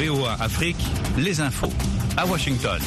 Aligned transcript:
VOA 0.00 0.34
Afrique, 0.40 0.78
les 1.18 1.40
infos 1.42 1.72
à 2.16 2.24
Washington. 2.24 2.80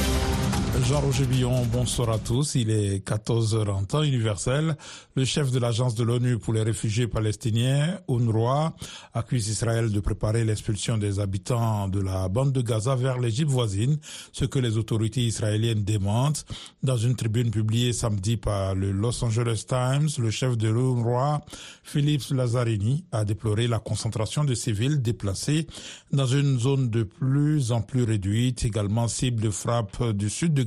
Jean-Roger 0.81 1.25
Billon, 1.25 1.65
bonsoir 1.71 2.09
à 2.09 2.17
tous. 2.17 2.55
Il 2.55 2.71
est 2.71 3.07
14h 3.07 3.69
en 3.69 3.83
temps 3.85 4.01
universel. 4.01 4.75
Le 5.15 5.23
chef 5.23 5.51
de 5.51 5.59
l'agence 5.59 5.93
de 5.93 6.03
l'ONU 6.03 6.39
pour 6.39 6.51
les 6.53 6.63
réfugiés 6.63 7.07
palestiniens, 7.07 7.99
UNRWA, 8.09 8.73
accuse 9.13 9.47
Israël 9.49 9.91
de 9.91 9.99
préparer 9.99 10.43
l'expulsion 10.43 10.97
des 10.97 11.19
habitants 11.19 11.87
de 11.87 12.01
la 12.01 12.27
bande 12.27 12.51
de 12.51 12.61
Gaza 12.61 12.95
vers 12.95 13.19
l'Égypte 13.19 13.51
voisine, 13.51 13.97
ce 14.31 14.45
que 14.45 14.57
les 14.57 14.77
autorités 14.77 15.21
israéliennes 15.21 15.83
démentent. 15.83 16.43
Dans 16.81 16.97
une 16.97 17.15
tribune 17.15 17.51
publiée 17.51 17.93
samedi 17.93 18.35
par 18.35 18.73
le 18.73 18.91
Los 18.91 19.23
Angeles 19.23 19.65
Times, 19.67 20.09
le 20.17 20.31
chef 20.31 20.57
de 20.57 20.69
l'UNRWA, 20.69 21.45
Philippe 21.83 22.23
Lazzarini, 22.31 23.05
a 23.11 23.25
déploré 23.25 23.67
la 23.67 23.79
concentration 23.79 24.43
de 24.43 24.55
civils 24.55 25.01
déplacés 25.01 25.67
dans 26.11 26.27
une 26.27 26.59
zone 26.59 26.89
de 26.89 27.03
plus 27.03 27.71
en 27.71 27.81
plus 27.81 28.03
réduite, 28.03 28.65
également 28.65 29.07
cible 29.07 29.41
de 29.41 29.51
frappe 29.51 30.11
du 30.11 30.29
sud 30.29 30.53
de 30.53 30.62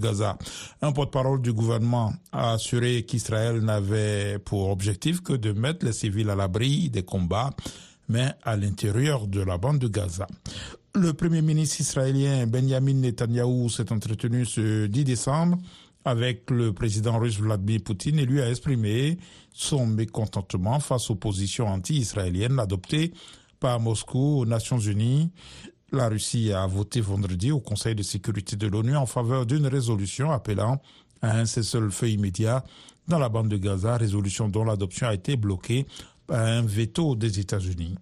Un 0.83 0.93
porte-parole 0.93 1.41
du 1.43 1.53
gouvernement 1.53 2.13
a 2.33 2.53
assuré 2.53 3.05
qu'Israël 3.05 3.61
n'avait 3.61 4.39
pour 4.39 4.71
objectif 4.71 5.23
que 5.23 5.33
de 5.33 5.53
mettre 5.53 5.85
les 5.85 5.93
civils 5.93 6.31
à 6.31 6.35
l'abri 6.35 6.91
des 6.91 7.03
combats, 7.03 7.51
mais 8.09 8.33
à 8.43 8.57
l'intérieur 8.57 9.27
de 9.27 9.41
la 9.41 9.59
bande 9.59 9.79
de 9.79 9.89
Gaza. 9.89 10.27
Le 10.95 11.13
premier 11.13 11.43
ministre 11.43 11.81
israélien 11.81 12.47
Benjamin 12.47 12.95
Netanyahu 12.95 13.69
s'est 13.69 13.93
entretenu 13.93 14.47
ce 14.47 14.87
10 14.87 15.05
décembre 15.05 15.59
avec 16.07 16.51
le 16.51 16.73
président 16.73 17.19
russe 17.19 17.39
Vladimir 17.39 17.81
Poutine 17.85 18.19
et 18.19 18.25
lui 18.25 18.41
a 18.41 18.49
exprimé 18.49 19.19
son 19.53 19.87
mécontentement 19.87 20.81
face 20.81 21.11
aux 21.11 21.17
positions 21.17 21.67
anti-israéliennes 21.67 22.59
adoptées 22.61 23.13
par 23.59 23.81
Moscou 23.81 24.41
aux 24.41 24.47
Nations 24.47 24.79
Unies 24.79 25.31
la 25.93 26.09
Russie 26.09 26.53
a 26.53 26.67
voté 26.67 27.01
vendredi 27.01 27.53
au 27.53 27.61
Conseil 27.61 27.95
de 27.95 28.03
sécurité 28.03 28.57
de 28.57 28.67
l'ONU 28.67 28.97
en 28.97 29.07
faveur 29.07 29.47
d'une 29.47 29.67
résolution 29.67 30.31
appelant 30.31 30.81
à 31.23 31.39
un 31.39 31.47
cessez-le-feu 31.47 32.11
immédiat 32.11 32.65
dans 33.09 33.19
la 33.19 33.29
bande 33.29 33.49
de 33.49 33.57
Gaza, 33.57 33.97
résolution 33.97 34.49
dont 34.49 34.65
l'adoption 34.65 35.07
a 35.07 35.15
été 35.15 35.37
bloquée 35.37 35.87
par 36.27 36.41
un 36.41 36.63
veto 36.63 37.15
des 37.15 37.39
États-Unis. 37.39 37.95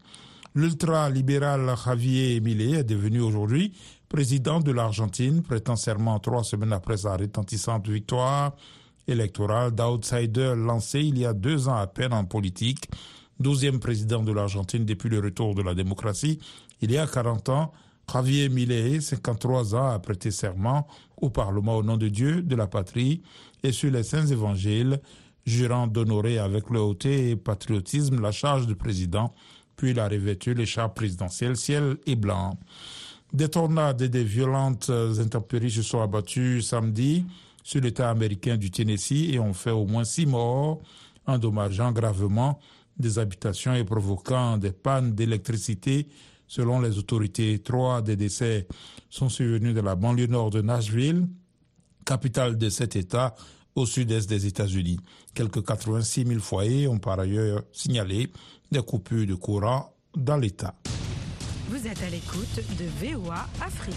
L'ultra-libéral 0.55 1.75
Javier 1.85 2.41
Milei 2.41 2.79
est 2.79 2.85
devenu 2.85 3.21
aujourd'hui 3.21 3.73
président 4.09 4.61
de 4.61 4.71
l'Argentine, 4.71 5.43
prêtant 5.43 5.77
serment 5.77 6.21
trois 6.21 6.45
semaines 6.45 6.73
après 6.73 6.99
sa 6.99 7.17
retentissante 7.17 7.89
victoire 7.89 8.53
électorale 9.09 9.73
d'outsider 9.73 10.55
lancée 10.57 11.01
il 11.01 11.19
y 11.19 11.27
a 11.27 11.35
deux 11.35 11.69
ans 11.69 11.77
à 11.77 11.87
peine 11.87 12.13
en 12.13 12.25
politique. 12.25 12.89
Douzième 13.41 13.81
président 13.81 14.23
de 14.23 14.31
l'Argentine 14.31 14.85
depuis 14.85 15.09
le 15.09 15.19
retour 15.19 15.57
de 15.57 15.63
la 15.63 15.75
démocratie, 15.75 16.39
il 16.81 16.91
y 16.91 16.99
a 16.99 17.07
40 17.07 17.49
ans, 17.49 17.73
Javier 18.13 18.49
Milei, 18.49 19.01
53 19.01 19.75
ans, 19.75 19.89
a 19.89 19.99
prêté 19.99 20.31
serment 20.31 20.87
au 21.17 21.31
Parlement 21.31 21.77
au 21.77 21.83
nom 21.83 21.97
de 21.97 22.09
Dieu, 22.09 22.43
de 22.43 22.55
la 22.55 22.67
patrie 22.67 23.23
et 23.63 23.73
sur 23.73 23.91
les 23.91 24.03
saints 24.03 24.27
évangiles, 24.27 25.01
jurant 25.47 25.87
d'honorer 25.87 26.39
avec 26.39 26.71
loyauté 26.71 27.31
et 27.31 27.37
patriotisme 27.37 28.21
la 28.21 28.33
charge 28.33 28.67
de 28.67 28.75
président, 28.75 29.35
puis 29.77 29.91
il 29.91 30.01
a 30.01 30.09
revêtu 30.09 30.55
l'écharpe 30.55 30.97
présidentielle 30.97 31.57
ciel 31.57 31.97
et 32.07 32.17
blanc. 32.17 32.59
Des 33.33 33.49
tornades 33.49 34.01
et 34.03 34.09
des 34.09 34.25
violentes 34.25 34.91
intempéries 34.91 35.71
se 35.71 35.83
sont 35.83 36.01
abattues 36.01 36.63
samedi 36.63 37.25
sur 37.65 37.81
l'État 37.81 38.11
américain 38.11 38.57
du 38.57 38.71
Tennessee 38.71 39.31
et 39.33 39.39
ont 39.39 39.55
fait 39.55 39.71
au 39.71 39.87
moins 39.87 40.05
six 40.05 40.27
morts, 40.27 40.81
endommageant 41.27 41.91
gravement 41.91 42.61
des 42.97 43.19
habitations 43.19 43.75
et 43.75 43.83
provoquant 43.83 44.57
des 44.57 44.71
pannes 44.71 45.15
d'électricité 45.15 46.07
Selon 46.47 46.81
les 46.81 46.99
autorités, 46.99 47.59
trois 47.61 48.03
des 48.03 48.17
décès 48.17 48.67
sont 49.11 49.29
survenus 49.29 49.75
de 49.75 49.81
la 49.81 49.95
banlieue 49.95 50.27
nord 50.27 50.51
de 50.51 50.61
Nashville, 50.61 51.27
capitale 52.05 52.59
de 52.59 52.69
cet 52.69 52.97
État 52.97 53.35
au 53.75 53.87
sud-est 53.87 54.29
des 54.29 54.47
États-Unis. 54.47 54.99
Quelques 55.35 55.65
86 55.65 56.27
000 56.27 56.41
foyers 56.41 56.89
ont 56.89 56.99
par 56.99 57.19
ailleurs 57.19 57.63
signalé 57.73 58.31
des 58.71 58.83
coupures 58.83 59.27
de 59.27 59.35
courant 59.35 59.95
dans 60.17 60.37
l'État. 60.37 60.75
Vous 61.69 61.87
êtes 61.87 62.03
à 62.03 62.11
l'écoute 62.11 62.61
de 62.79 62.85
VOA 63.07 63.47
Afrique. 63.61 63.95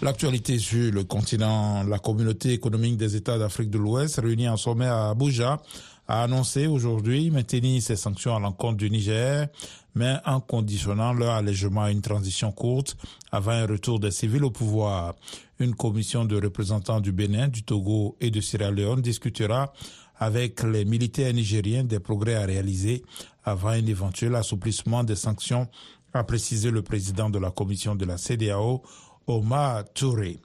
L'actualité 0.00 0.58
sur 0.58 0.92
le 0.92 1.04
continent, 1.04 1.82
la 1.82 1.98
communauté 1.98 2.52
économique 2.52 2.96
des 2.96 3.16
États 3.16 3.38
d'Afrique 3.38 3.70
de 3.70 3.78
l'Ouest 3.78 4.20
réunie 4.20 4.48
en 4.48 4.56
sommet 4.56 4.86
à 4.86 5.10
Abuja 5.10 5.60
a 6.08 6.22
annoncé 6.22 6.66
aujourd'hui 6.66 7.30
maintenir 7.30 7.82
ses 7.82 7.96
sanctions 7.96 8.34
à 8.34 8.40
l'encontre 8.40 8.78
du 8.78 8.90
Niger, 8.90 9.46
mais 9.94 10.16
en 10.24 10.40
conditionnant 10.40 11.12
leur 11.12 11.34
allègement 11.34 11.82
à 11.82 11.90
une 11.90 12.00
transition 12.00 12.50
courte 12.50 12.96
avant 13.30 13.52
un 13.52 13.66
retour 13.66 14.00
des 14.00 14.10
civils 14.10 14.42
au 14.44 14.50
pouvoir. 14.50 15.14
Une 15.58 15.74
commission 15.74 16.24
de 16.24 16.40
représentants 16.40 17.00
du 17.00 17.12
Bénin, 17.12 17.48
du 17.48 17.62
Togo 17.62 18.16
et 18.20 18.30
de 18.30 18.40
Sierra 18.40 18.70
Leone 18.70 19.02
discutera 19.02 19.72
avec 20.16 20.62
les 20.62 20.84
militaires 20.86 21.32
nigériens 21.34 21.84
des 21.84 22.00
progrès 22.00 22.34
à 22.36 22.46
réaliser 22.46 23.04
avant 23.44 23.68
un 23.68 23.86
éventuel 23.86 24.34
assouplissement 24.34 25.04
des 25.04 25.14
sanctions, 25.14 25.68
a 26.14 26.24
précisé 26.24 26.70
le 26.70 26.82
président 26.82 27.28
de 27.28 27.38
la 27.38 27.50
commission 27.50 27.94
de 27.94 28.04
la 28.06 28.16
CDAO, 28.16 28.82
Omar 29.28 29.84
Touré. 29.94 30.38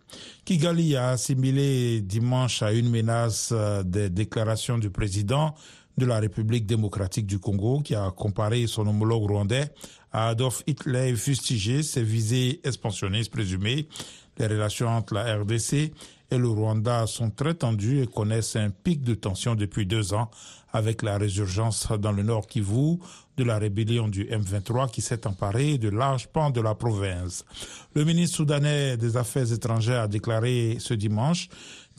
Kigali 0.46 0.96
a 0.96 1.10
assimilé 1.12 2.02
dimanche 2.02 2.62
à 2.62 2.74
une 2.74 2.90
menace 2.90 3.50
euh, 3.52 3.82
des 3.84 4.10
déclarations 4.10 4.78
du 4.78 4.90
président 4.90 5.56
de 5.98 6.06
la 6.06 6.20
République 6.20 6.66
démocratique 6.66 7.26
du 7.26 7.40
Congo 7.40 7.82
qui 7.82 7.96
a 7.96 8.12
comparé 8.12 8.68
son 8.68 8.86
homologue 8.88 9.30
rwandais 9.30 9.72
à 10.12 10.30
Adolf 10.30 10.64
Hitler 10.68 11.10
et 11.10 11.16
fustigé 11.16 11.84
ses 11.84 12.04
visées 12.04 12.60
expansionnistes 12.64 13.32
présumées. 13.32 13.88
Les 14.38 14.48
relations 14.48 14.90
entre 14.90 15.14
la 15.14 15.38
RDC 15.38 15.92
et 16.34 16.38
le 16.38 16.50
Rwanda 16.50 17.06
sont 17.08 17.30
très 17.30 17.54
tendues 17.54 18.02
et 18.02 18.08
connaissent 18.08 18.56
un 18.56 18.70
pic 18.72 19.04
de 19.04 19.14
tension 19.14 19.56
depuis 19.56 19.86
deux 19.86 20.14
ans 20.14 20.30
avec 20.72 21.04
la 21.04 21.18
résurgence 21.18 21.88
dans 22.00 22.12
le 22.12 22.24
nord 22.24 22.48
Kivu 22.48 22.98
de 23.38 23.44
la 23.44 23.60
rébellion 23.60 24.08
du 24.08 24.26
M23 24.26 24.90
qui 24.90 25.02
s'est 25.02 25.28
emparée 25.28 25.78
de 25.78 25.90
larges 25.90 26.28
pans 26.28 26.50
de 26.50 26.62
la 26.62 26.74
province. 26.74 27.46
Le 27.94 28.04
ministre 28.04 28.38
soudanais 28.38 28.98
des 28.98 29.16
Affaires 29.16 29.52
étrangères 29.52 30.02
a 30.02 30.08
déclaré 30.08 30.78
ce 30.80 30.96
dimanche 30.96 31.50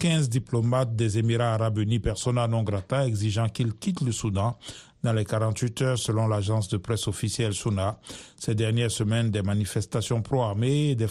15 0.01 0.29
diplomates 0.29 0.97
des 0.97 1.19
Émirats 1.19 1.55
arabes 1.55 1.79
unis 1.79 2.01
persona 2.01 2.49
non 2.49 2.65
grata 2.65 3.07
exigeant 3.07 3.49
qu'ils 3.49 3.75
quittent 3.75 4.01
le 4.01 4.13
Soudan 4.13 4.59
dans 5.05 5.13
les 5.13 5.25
48 5.25 5.83
heures 5.83 5.99
selon 5.99 6.27
l'agence 6.27 6.69
de 6.69 6.79
presse 6.79 7.07
officielle 7.07 7.53
SUNA. 7.53 7.99
Ces 8.37 8.55
dernières 8.55 8.91
semaines, 8.91 9.31
des 9.31 9.43
manifestations 9.43 10.23
pro-armées, 10.23 10.95
des 10.95 11.07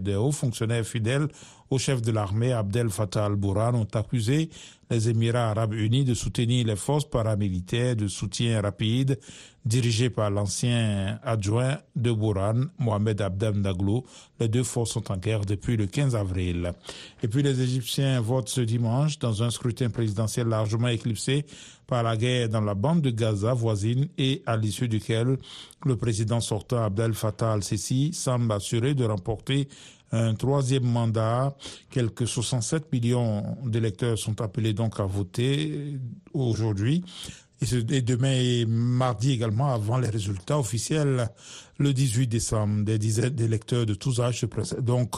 des 0.00 0.16
hauts 0.16 0.32
fonctionnaires 0.32 0.84
fidèles 0.84 1.28
au 1.70 1.78
chef 1.78 2.02
de 2.02 2.12
l'armée 2.12 2.52
Abdel 2.52 2.90
Fattah 2.90 3.26
al-Burhan 3.26 3.74
ont 3.74 3.88
accusé 3.94 4.50
les 4.90 5.08
Émirats 5.08 5.50
arabes 5.50 5.74
unis 5.74 6.04
de 6.04 6.14
soutenir 6.14 6.66
les 6.66 6.76
forces 6.76 7.08
paramilitaires 7.08 7.96
de 7.96 8.06
soutien 8.06 8.60
rapide 8.60 9.18
dirigées 9.64 10.10
par 10.10 10.30
l'ancien 10.30 11.18
adjoint 11.22 11.78
de 11.96 12.12
Bourhan, 12.12 12.66
Mohamed 12.78 13.20
Abdel 13.22 13.60
Naglou. 13.60 14.04
Les 14.38 14.48
deux 14.48 14.62
forces 14.62 14.90
sont 14.90 15.10
en 15.10 15.16
guerre 15.16 15.46
depuis 15.46 15.76
le 15.76 15.86
15 15.86 16.14
avril. 16.14 16.72
Et 17.22 17.28
puis 17.28 17.42
les 17.42 17.60
Égyptiens 17.60 18.20
votent 18.20 18.50
ce 18.50 18.60
dimanche 18.60 19.18
dans 19.18 19.42
un 19.42 19.50
scrutin 19.50 19.88
présidentiel 19.88 20.48
largement 20.48 20.88
éclipsé 20.88 21.46
par 21.86 22.02
la 22.02 22.16
guerre 22.16 22.48
dans 22.48 22.60
la 22.60 22.74
bande 22.74 23.00
de 23.00 23.10
Gaza 23.10 23.54
voisine 23.54 24.08
et 24.18 24.42
à 24.46 24.56
l'issue 24.56 24.88
duquel 24.88 25.38
le 25.84 25.96
président 25.96 26.40
sortant 26.40 26.82
Abdel 26.84 27.14
Fattah 27.14 27.52
al-Sisi 27.52 28.12
semble 28.12 28.52
assuré 28.52 28.94
de 28.94 29.04
remporter 29.04 29.68
un 30.14 30.34
troisième 30.34 30.84
mandat. 30.84 31.54
Quelques 31.90 32.26
67 32.26 32.92
millions 32.92 33.56
d'électeurs 33.64 34.18
sont 34.18 34.40
appelés 34.40 34.72
donc 34.72 35.00
à 35.00 35.04
voter 35.04 35.98
aujourd'hui. 36.32 37.04
Et 37.90 38.02
demain 38.02 38.32
et 38.32 38.66
mardi 38.66 39.32
également, 39.32 39.72
avant 39.72 39.98
les 39.98 40.08
résultats 40.10 40.58
officiels, 40.58 41.28
le 41.78 41.92
18 41.92 42.28
décembre, 42.28 42.84
des 42.84 42.98
dizaines 42.98 43.30
d'électeurs 43.30 43.84
de 43.84 43.94
tous 43.94 44.20
âges 44.20 44.40
se 44.40 44.46
pressent 44.46 44.76
donc 44.80 45.14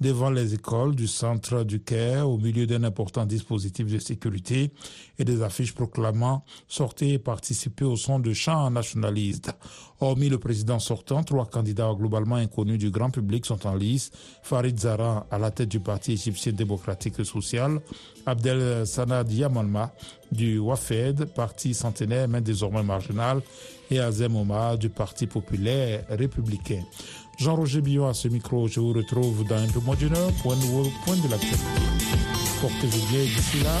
devant 0.00 0.30
les 0.30 0.54
écoles 0.54 0.96
du 0.96 1.06
centre 1.06 1.62
du 1.62 1.80
Caire 1.80 2.28
au 2.28 2.38
milieu 2.38 2.66
d'un 2.66 2.82
important 2.84 3.26
dispositif 3.26 3.86
de 3.86 3.98
sécurité 3.98 4.72
et 5.18 5.24
des 5.24 5.42
affiches 5.42 5.74
proclamant 5.74 6.44
sortez 6.66 7.12
et 7.12 7.18
participez 7.18 7.84
au 7.84 7.96
son 7.96 8.18
de 8.18 8.32
chants 8.32 8.70
nationalistes. 8.70 9.52
Hormis 10.00 10.30
le 10.30 10.38
président 10.38 10.78
sortant, 10.78 11.22
trois 11.22 11.46
candidats 11.46 11.92
globalement 11.96 12.36
inconnus 12.36 12.78
du 12.78 12.90
grand 12.90 13.10
public 13.10 13.46
sont 13.46 13.66
en 13.66 13.74
lice. 13.74 14.10
Farid 14.42 14.78
Zara 14.80 15.26
à 15.30 15.38
la 15.38 15.50
tête 15.50 15.68
du 15.68 15.78
Parti 15.78 16.12
égyptien 16.12 16.52
démocratique 16.52 17.20
et 17.20 17.24
social, 17.24 17.80
Abdel 18.26 18.86
Sanad 18.86 19.30
Yamalma 19.30 19.92
du 20.32 20.58
Wafed, 20.58 21.26
parti 21.34 21.74
centenaire 21.74 22.26
mais 22.28 22.40
désormais 22.40 22.82
marginal, 22.82 23.42
et 23.90 24.00
Azem 24.00 24.36
Omar 24.36 24.78
du 24.78 24.88
Parti 24.88 25.26
populaire 25.26 26.04
républicain. 26.08 26.82
Jean-Roger 27.38 27.80
Billon 27.80 28.06
à 28.06 28.14
ce 28.14 28.28
micro, 28.28 28.68
je 28.68 28.80
vous 28.80 28.92
retrouve 28.92 29.46
dans 29.46 29.56
un 29.56 29.66
peu 29.66 29.80
moins 29.80 29.96
d'une 29.96 30.14
heure 30.14 30.32
pour 30.42 30.52
un 30.52 30.56
nouveau 30.56 30.90
point 31.04 31.16
de 31.16 31.28
l'actualité. 31.28 31.64
Portez-vous 32.60 33.06
bien 33.08 33.22
d'ici 33.22 33.62
là, 33.64 33.76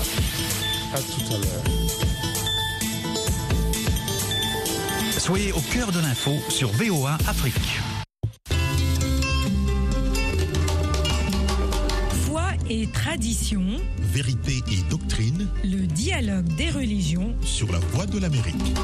à 0.94 0.98
tout 0.98 1.34
à 1.34 1.38
l'heure. 1.38 1.64
Soyez 5.18 5.52
au 5.52 5.60
cœur 5.72 5.92
de 5.92 6.00
l'info 6.00 6.32
sur 6.48 6.70
VOA 6.70 7.18
Afrique. 7.28 7.54
Foi 12.24 12.44
et 12.70 12.86
tradition. 12.86 13.62
Vérité 13.98 14.62
et 14.72 14.90
doctrine. 14.90 15.46
Le 15.62 15.86
dialogue 15.86 16.48
des 16.56 16.70
religions. 16.70 17.34
Sur 17.42 17.70
la 17.70 17.78
voie 17.78 18.06
de 18.06 18.18
l'Amérique. 18.18 18.74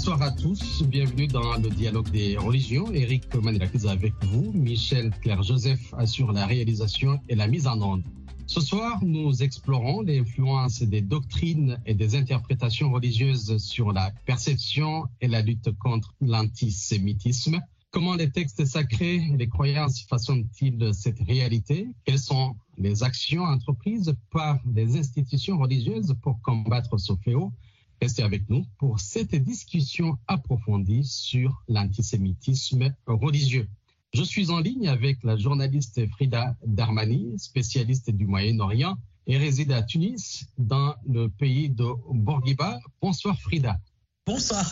Bonsoir 0.00 0.22
à 0.22 0.30
tous, 0.30 0.82
bienvenue 0.84 1.26
dans 1.26 1.58
le 1.58 1.68
dialogue 1.68 2.10
des 2.10 2.38
religions. 2.38 2.90
Eric 2.90 3.34
Manilakis 3.34 3.86
avec 3.86 4.14
vous, 4.24 4.50
Michel 4.54 5.10
Claire-Joseph 5.20 5.92
assure 5.92 6.32
la 6.32 6.46
réalisation 6.46 7.20
et 7.28 7.34
la 7.34 7.46
mise 7.46 7.66
en 7.66 7.82
onde. 7.82 8.02
Ce 8.46 8.62
soir, 8.62 9.04
nous 9.04 9.42
explorons 9.42 10.00
l'influence 10.00 10.80
des 10.80 11.02
doctrines 11.02 11.78
et 11.84 11.92
des 11.92 12.16
interprétations 12.16 12.90
religieuses 12.90 13.58
sur 13.58 13.92
la 13.92 14.10
perception 14.24 15.04
et 15.20 15.28
la 15.28 15.42
lutte 15.42 15.70
contre 15.76 16.14
l'antisémitisme. 16.22 17.60
Comment 17.90 18.14
les 18.14 18.30
textes 18.30 18.64
sacrés 18.64 19.16
et 19.16 19.36
les 19.36 19.50
croyances 19.50 20.00
façonnent-ils 20.08 20.94
cette 20.94 21.20
réalité? 21.20 21.88
Quelles 22.06 22.18
sont 22.18 22.56
les 22.78 23.02
actions 23.02 23.42
entreprises 23.42 24.14
par 24.30 24.60
les 24.74 24.96
institutions 24.96 25.58
religieuses 25.58 26.16
pour 26.22 26.40
combattre 26.40 26.96
ce 26.98 27.12
fléau? 27.22 27.52
Restez 28.00 28.22
avec 28.22 28.48
nous 28.48 28.64
pour 28.78 28.98
cette 28.98 29.34
discussion 29.34 30.16
approfondie 30.26 31.04
sur 31.04 31.62
l'antisémitisme 31.68 32.94
religieux. 33.06 33.68
Je 34.14 34.22
suis 34.22 34.50
en 34.50 34.58
ligne 34.58 34.88
avec 34.88 35.22
la 35.22 35.36
journaliste 35.36 36.04
Frida 36.08 36.56
Darmani, 36.66 37.38
spécialiste 37.38 38.10
du 38.10 38.26
Moyen-Orient 38.26 38.96
et 39.26 39.36
réside 39.36 39.72
à 39.72 39.82
Tunis, 39.82 40.46
dans 40.56 40.94
le 41.06 41.28
pays 41.28 41.68
de 41.68 41.84
Bourguiba. 42.10 42.80
Bonsoir 43.02 43.38
Frida. 43.38 43.78
Bonsoir. 44.26 44.64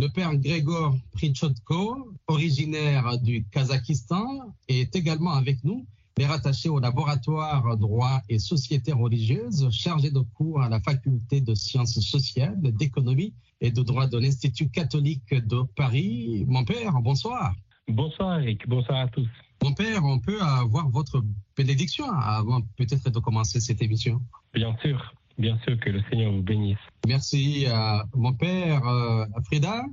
Le 0.00 0.08
père 0.08 0.34
Grégor 0.34 0.96
Prichotko, 1.12 2.14
originaire 2.26 3.18
du 3.18 3.44
Kazakhstan, 3.50 4.54
est 4.66 4.96
également 4.96 5.32
avec 5.32 5.62
nous. 5.62 5.86
Est 6.18 6.26
rattaché 6.26 6.68
au 6.68 6.78
laboratoire 6.78 7.76
droit 7.78 8.20
et 8.28 8.38
société 8.38 8.92
religieuse, 8.92 9.70
chargé 9.70 10.10
de 10.10 10.20
cours 10.20 10.60
à 10.60 10.68
la 10.68 10.78
faculté 10.80 11.40
de 11.40 11.54
sciences 11.54 11.98
sociales, 12.00 12.60
d'économie 12.60 13.32
et 13.62 13.70
de 13.70 13.82
droit 13.82 14.06
de 14.06 14.18
l'Institut 14.18 14.68
catholique 14.68 15.32
de 15.32 15.62
Paris. 15.74 16.44
Mon 16.46 16.64
père, 16.64 16.92
bonsoir. 17.00 17.54
Bonsoir 17.88 18.40
Eric, 18.40 18.68
bonsoir 18.68 19.00
à 19.00 19.08
tous. 19.08 19.28
Mon 19.62 19.72
père, 19.72 20.04
on 20.04 20.18
peut 20.18 20.40
avoir 20.42 20.88
votre 20.90 21.24
bénédiction 21.56 22.10
avant 22.10 22.60
peut-être 22.76 23.10
de 23.10 23.18
commencer 23.18 23.60
cette 23.60 23.80
émission? 23.80 24.20
Bien 24.52 24.76
sûr, 24.82 25.14
bien 25.38 25.58
sûr 25.64 25.78
que 25.80 25.90
le 25.90 26.02
Seigneur 26.10 26.32
vous 26.32 26.42
bénisse. 26.42 26.78
Merci 27.06 27.66
à 27.66 28.04
mon 28.14 28.34
père 28.34 28.86
euh, 28.86 29.24
Frida. 29.46 29.84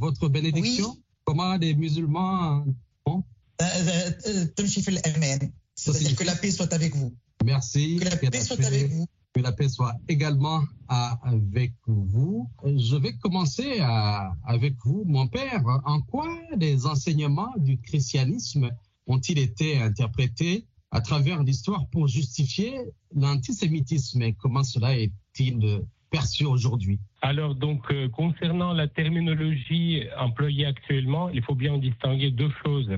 Votre 0.00 0.28
bénédiction? 0.28 0.90
Oui. 0.90 1.02
Comment 1.24 1.56
les 1.56 1.74
musulmans 1.74 2.64
font? 3.06 3.24
Que 5.76 6.24
la 6.24 6.36
paix 6.36 6.50
soit 6.50 6.72
avec 6.72 6.94
vous. 6.94 7.14
Merci. 7.44 7.96
Que 7.96 8.04
la 8.04 8.16
paix, 8.16 8.40
soit 8.40 8.64
avec 8.64 8.90
vous. 8.90 9.06
Que 9.34 9.40
la 9.40 9.52
paix 9.52 9.68
soit 9.68 9.94
également 10.08 10.62
avec 10.88 11.72
vous. 11.86 12.48
Je 12.64 12.96
vais 12.96 13.14
commencer 13.14 13.80
avec 14.44 14.74
vous, 14.84 15.04
mon 15.06 15.26
père. 15.26 15.62
En 15.84 16.00
quoi 16.00 16.28
les 16.56 16.86
enseignements 16.86 17.52
du 17.56 17.80
christianisme 17.80 18.70
ont-ils 19.06 19.38
été 19.38 19.80
interprétés 19.80 20.66
à 20.90 21.00
travers 21.00 21.42
l'histoire 21.42 21.86
pour 21.88 22.06
justifier 22.06 22.78
l'antisémitisme? 23.14 24.22
Et 24.22 24.34
comment 24.34 24.62
cela 24.62 24.96
est-il 24.96 25.82
perçu 26.10 26.44
aujourd'hui? 26.46 27.00
Alors 27.20 27.56
donc 27.56 27.90
euh, 27.90 28.08
concernant 28.08 28.72
la 28.72 28.86
terminologie 28.86 30.02
employée 30.16 30.66
actuellement, 30.66 31.28
il 31.30 31.42
faut 31.42 31.56
bien 31.56 31.78
distinguer 31.78 32.30
deux 32.30 32.50
choses. 32.64 32.90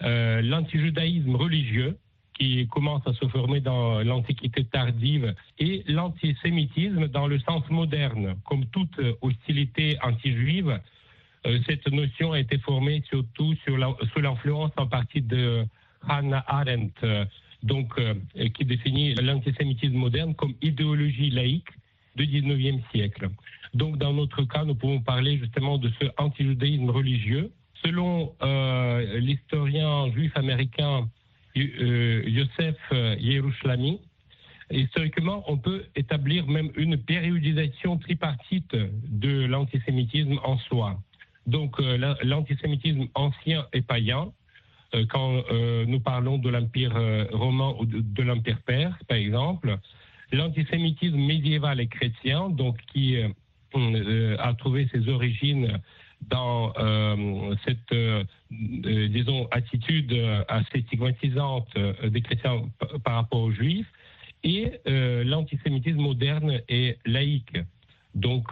Euh, 0.00 0.40
l'antijudaïsme 0.40 1.36
religieux, 1.36 1.98
qui 2.42 2.66
commence 2.68 3.06
à 3.06 3.12
se 3.12 3.26
former 3.28 3.60
dans 3.60 4.02
l'Antiquité 4.02 4.64
tardive 4.64 5.34
et 5.60 5.84
l'antisémitisme 5.86 7.06
dans 7.06 7.28
le 7.28 7.38
sens 7.38 7.62
moderne. 7.70 8.34
Comme 8.44 8.66
toute 8.66 9.00
hostilité 9.20 9.96
anti-juive, 10.02 10.80
euh, 11.46 11.58
cette 11.68 11.86
notion 11.92 12.32
a 12.32 12.40
été 12.40 12.58
formée 12.58 13.02
surtout 13.08 13.54
sous 13.64 14.20
l'influence 14.20 14.72
en 14.76 14.86
partie 14.88 15.22
de 15.22 15.64
Hannah 16.08 16.44
Arendt, 16.48 16.94
euh, 17.04 17.24
donc, 17.62 17.92
euh, 17.98 18.14
qui 18.54 18.64
définit 18.64 19.14
l'antisémitisme 19.14 19.94
moderne 19.94 20.34
comme 20.34 20.54
idéologie 20.62 21.30
laïque 21.30 21.70
du 22.16 22.26
19e 22.26 22.80
siècle. 22.92 23.28
Donc, 23.72 23.98
dans 23.98 24.12
notre 24.12 24.42
cas, 24.42 24.64
nous 24.64 24.74
pouvons 24.74 25.00
parler 25.00 25.38
justement 25.38 25.78
de 25.78 25.90
ce 26.00 26.06
antijudaïsme 26.18 26.90
religieux. 26.90 27.52
Selon 27.84 28.32
l'historien 29.18 30.08
juif 30.12 30.36
américain 30.36 31.08
euh, 31.56 32.22
Yosef 32.26 32.76
euh, 32.92 33.16
Yerushalmi, 33.18 34.00
historiquement, 34.70 35.44
on 35.46 35.58
peut 35.58 35.84
établir 35.96 36.46
même 36.46 36.70
une 36.76 36.96
périodisation 36.96 37.98
tripartite 37.98 38.74
de 38.74 39.44
l'antisémitisme 39.46 40.38
en 40.44 40.58
soi. 40.58 40.98
Donc, 41.46 41.78
euh, 41.80 41.98
la- 41.98 42.16
l'antisémitisme 42.22 43.06
ancien 43.14 43.66
et 43.72 43.82
païen, 43.82 44.32
quand 45.08 45.42
nous 45.86 46.00
parlons 46.00 46.36
de 46.36 46.50
l'Empire 46.50 46.92
romain 47.32 47.74
ou 47.80 47.86
de, 47.86 48.22
l'Empire 48.22 48.60
perse, 48.60 49.02
par 49.04 49.16
exemple, 49.16 49.78
l'antisémitisme 50.32 51.16
médiéval 51.16 51.80
et 51.80 51.86
chrétien, 51.86 52.50
donc 52.50 52.76
qui 52.92 53.16
a 54.38 54.54
trouvé 54.58 54.86
ses 54.92 55.08
origines 55.08 55.80
dans 56.28 56.72
euh, 56.78 57.54
cette, 57.64 57.92
euh, 57.92 58.24
euh, 58.52 59.08
disons, 59.08 59.48
attitude 59.50 60.14
assez 60.48 60.82
stigmatisante 60.82 61.68
des 62.04 62.20
chrétiens 62.22 62.64
par 63.04 63.14
rapport 63.14 63.40
aux 63.40 63.52
juifs, 63.52 63.90
et 64.44 64.72
l'antisémitisme 64.86 66.00
moderne 66.00 66.60
et 66.68 66.96
laïque, 67.06 67.56
donc 68.16 68.48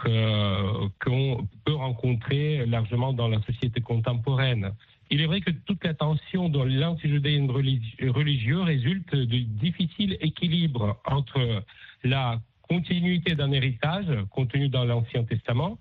qu'on 1.05 1.49
peut 1.65 1.75
rencontrer 1.75 2.65
largement 2.67 3.13
dans 3.13 3.27
la 3.27 3.43
société 3.43 3.81
contemporaine. 3.81 4.73
Il 5.11 5.21
est 5.21 5.27
vrai 5.27 5.41
que 5.41 5.51
toute 5.51 5.83
la 5.83 5.95
tension 5.95 6.49
dans 6.49 6.65
l'antijudaïsme 6.65 7.51
religi- 7.51 8.09
religieux 8.09 8.61
résulte 8.61 9.17
du 9.17 9.43
difficile 9.43 10.17
équilibre 10.21 11.01
entre 11.05 11.65
la 12.05 12.41
continuité 12.69 13.35
d'un 13.35 13.51
héritage 13.51 14.07
contenu 14.31 14.69
dans 14.69 14.85
l'Ancien 14.85 15.25
Testament 15.25 15.77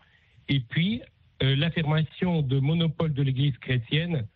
et 0.47 0.59
puis 0.59 1.03
l'affirmation 1.41 2.41
de 2.41 2.59
monopole 2.59 3.13
de 3.13 3.23
l'Église 3.23 3.57
chrétienne 3.57 4.27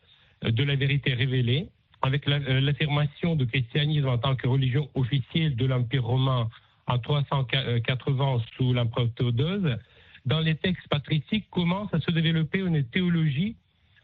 euh, 0.44 0.52
de 0.52 0.64
la 0.64 0.76
vérité 0.76 1.14
révélée, 1.14 1.70
avec 2.02 2.28
euh, 2.28 2.62
l'affirmation 2.62 3.36
du 3.36 3.48
christianisme 3.48 4.08
en 4.08 4.18
tant 4.18 4.36
que 4.36 4.48
religion 4.48 4.90
officielle 4.96 5.56
de 5.56 5.66
l'Empire 5.66 6.04
romain 6.04 6.50
en 6.88 7.00
380 7.00 8.42
sous 8.58 8.74
l'empereur 8.74 9.08
Théodose, 9.16 9.78
dans 10.26 10.40
les 10.40 10.56
textes 10.56 10.88
patriciques 10.90 11.50
commence 11.50 11.94
à 11.94 12.00
se 12.00 12.12
développer 12.12 12.60
une 12.60 12.84
théologie 12.84 13.56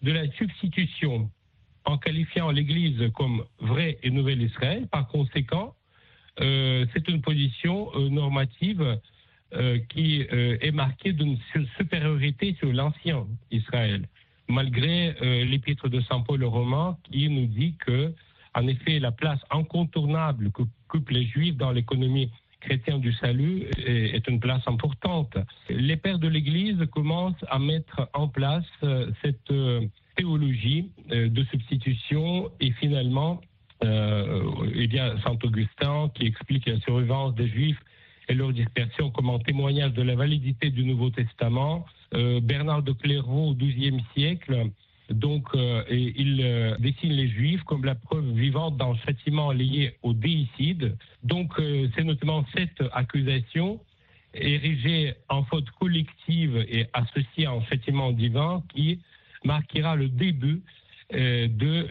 de 0.01 0.11
la 0.11 0.29
substitution 0.31 1.29
en 1.85 1.97
qualifiant 1.97 2.51
l'Église 2.51 3.11
comme 3.15 3.43
vraie 3.59 3.97
et 4.03 4.11
nouvelle 4.11 4.41
Israël. 4.41 4.87
Par 4.91 5.07
conséquent, 5.07 5.75
euh, 6.41 6.85
c'est 6.93 7.07
une 7.07 7.21
position 7.21 7.89
euh, 7.95 8.09
normative 8.09 8.99
euh, 9.53 9.79
qui 9.89 10.27
euh, 10.31 10.57
est 10.61 10.71
marquée 10.71 11.11
d'une 11.11 11.37
su- 11.51 11.65
supériorité 11.77 12.55
sur 12.59 12.71
l'ancien 12.71 13.25
Israël, 13.49 14.07
malgré 14.47 15.15
euh, 15.21 15.43
l'épître 15.45 15.89
de 15.89 15.99
Saint 16.01 16.21
Paul 16.21 16.43
romain 16.43 16.97
qui 17.03 17.29
nous 17.29 17.47
dit 17.47 17.73
que, 17.85 18.13
en 18.53 18.67
effet, 18.67 18.99
la 18.99 19.11
place 19.11 19.39
incontournable 19.49 20.51
que 20.51 20.61
occupent 20.87 21.09
les 21.09 21.25
Juifs 21.25 21.55
dans 21.57 21.71
l'économie 21.71 22.29
chrétienne 22.61 22.99
du 22.99 23.13
salut 23.13 23.65
est, 23.77 24.15
est 24.15 24.27
une 24.27 24.39
place 24.39 24.61
importante. 24.67 25.37
Les 25.69 25.97
pères 25.97 26.19
de 26.19 26.27
l'Église 26.27 26.83
commencent 26.91 27.45
à 27.49 27.57
mettre 27.59 28.09
en 28.13 28.27
place 28.27 28.65
cette 29.21 29.53
théologie 30.15 30.89
de 31.09 31.43
substitution 31.45 32.51
et 32.59 32.71
finalement, 32.73 33.39
il 33.81 34.93
y 34.93 34.99
a 34.99 35.15
Saint 35.21 35.37
Augustin 35.43 36.09
qui 36.15 36.25
explique 36.25 36.65
la 36.67 36.79
survivance 36.81 37.33
des 37.35 37.47
Juifs 37.47 37.79
et 38.29 38.35
leur 38.35 38.53
dispersion 38.53 39.09
comme 39.09 39.29
un 39.29 39.39
témoignage 39.39 39.93
de 39.93 40.03
la 40.03 40.15
validité 40.15 40.69
du 40.69 40.85
Nouveau 40.85 41.09
Testament. 41.09 41.85
Euh, 42.13 42.39
Bernard 42.39 42.83
de 42.83 42.91
Clairvaux 42.91 43.49
au 43.49 43.55
XIIe 43.55 44.01
siècle, 44.15 44.69
donc, 45.09 45.47
euh, 45.55 45.83
il 45.89 46.39
euh, 46.43 46.77
dessine 46.77 47.13
les 47.13 47.27
Juifs 47.27 47.63
comme 47.63 47.83
la 47.83 47.95
preuve 47.95 48.31
vivante 48.33 48.77
d'un 48.77 48.95
châtiment 48.97 49.51
lié 49.51 49.95
au 50.03 50.13
déicide. 50.13 50.95
Donc, 51.23 51.53
c'est 51.95 52.03
notamment 52.03 52.45
cette 52.55 52.83
accusation 52.91 53.79
érigée 54.35 55.15
en 55.27 55.43
faute 55.45 55.69
collective 55.79 56.57
et 56.69 56.85
associée 56.93 57.47
à 57.47 57.51
un 57.53 57.63
châtiment 57.63 58.11
divin 58.11 58.61
qui 58.75 58.99
marquera 59.43 59.95
le 59.95 60.09
début 60.09 60.61
de 61.11 61.87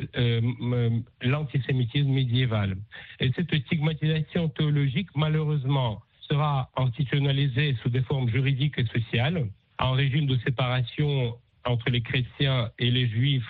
l'antisémitisme 1.23 2.11
médiéval. 2.11 2.77
Et 3.19 3.33
cette 3.35 3.53
stigmatisation 3.67 4.49
théologique, 4.51 5.09
malheureusement, 5.17 6.01
sera 6.31 6.71
institutionnalisée 6.77 7.77
sous 7.83 7.89
des 7.89 8.03
formes 8.03 8.29
juridiques 8.29 8.79
et 8.79 8.87
sociales, 8.87 9.49
en 9.79 9.93
régime 9.93 10.27
de 10.27 10.39
séparation 10.39 11.37
entre 11.65 11.91
les 11.91 12.01
chrétiens 12.01 12.71
et 12.79 12.91
les 12.91 13.09
juifs 13.09 13.45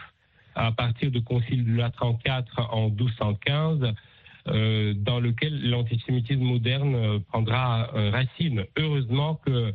à 0.54 0.72
partir 0.72 1.10
du 1.10 1.22
Concile 1.22 1.64
de 1.64 1.76
la 1.76 1.90
34 1.90 2.68
en 2.72 2.90
1215, 2.90 3.94
euh, 4.48 4.94
dans 4.94 5.20
lequel 5.20 5.70
l'antisémitisme 5.70 6.42
moderne 6.42 6.94
euh, 6.94 7.18
prendra 7.20 7.90
euh, 7.94 8.10
racine. 8.10 8.64
Heureusement 8.76 9.36
que 9.46 9.72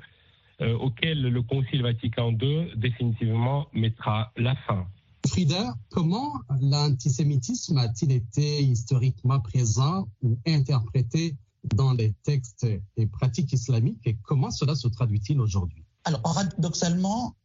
auquel 0.80 1.22
le 1.22 1.42
Concile 1.42 1.82
Vatican 1.82 2.32
II 2.32 2.72
définitivement 2.78 3.68
mettra 3.74 4.32
la 4.38 4.56
fin. 4.56 4.88
Frida, 5.28 5.74
comment 5.90 6.32
l'antisémitisme 6.62 7.78
a-t-il 7.80 8.14
été 8.14 8.62
historiquement 8.62 9.42
présent 9.42 10.08
ou 10.22 10.38
interprété 10.48 11.36
dans 11.76 11.94
les 11.94 12.14
textes 12.24 12.68
et 12.98 13.08
pratiques 13.08 13.54
islamiques 13.54 14.06
et 14.06 14.18
comment 14.24 14.52
cela 14.52 14.76
se 14.76 14.88
traduit-il 14.88 15.40
aujourd'hui 15.40 15.84
Alors, 16.04 16.22
paradoxalement, 16.22 17.36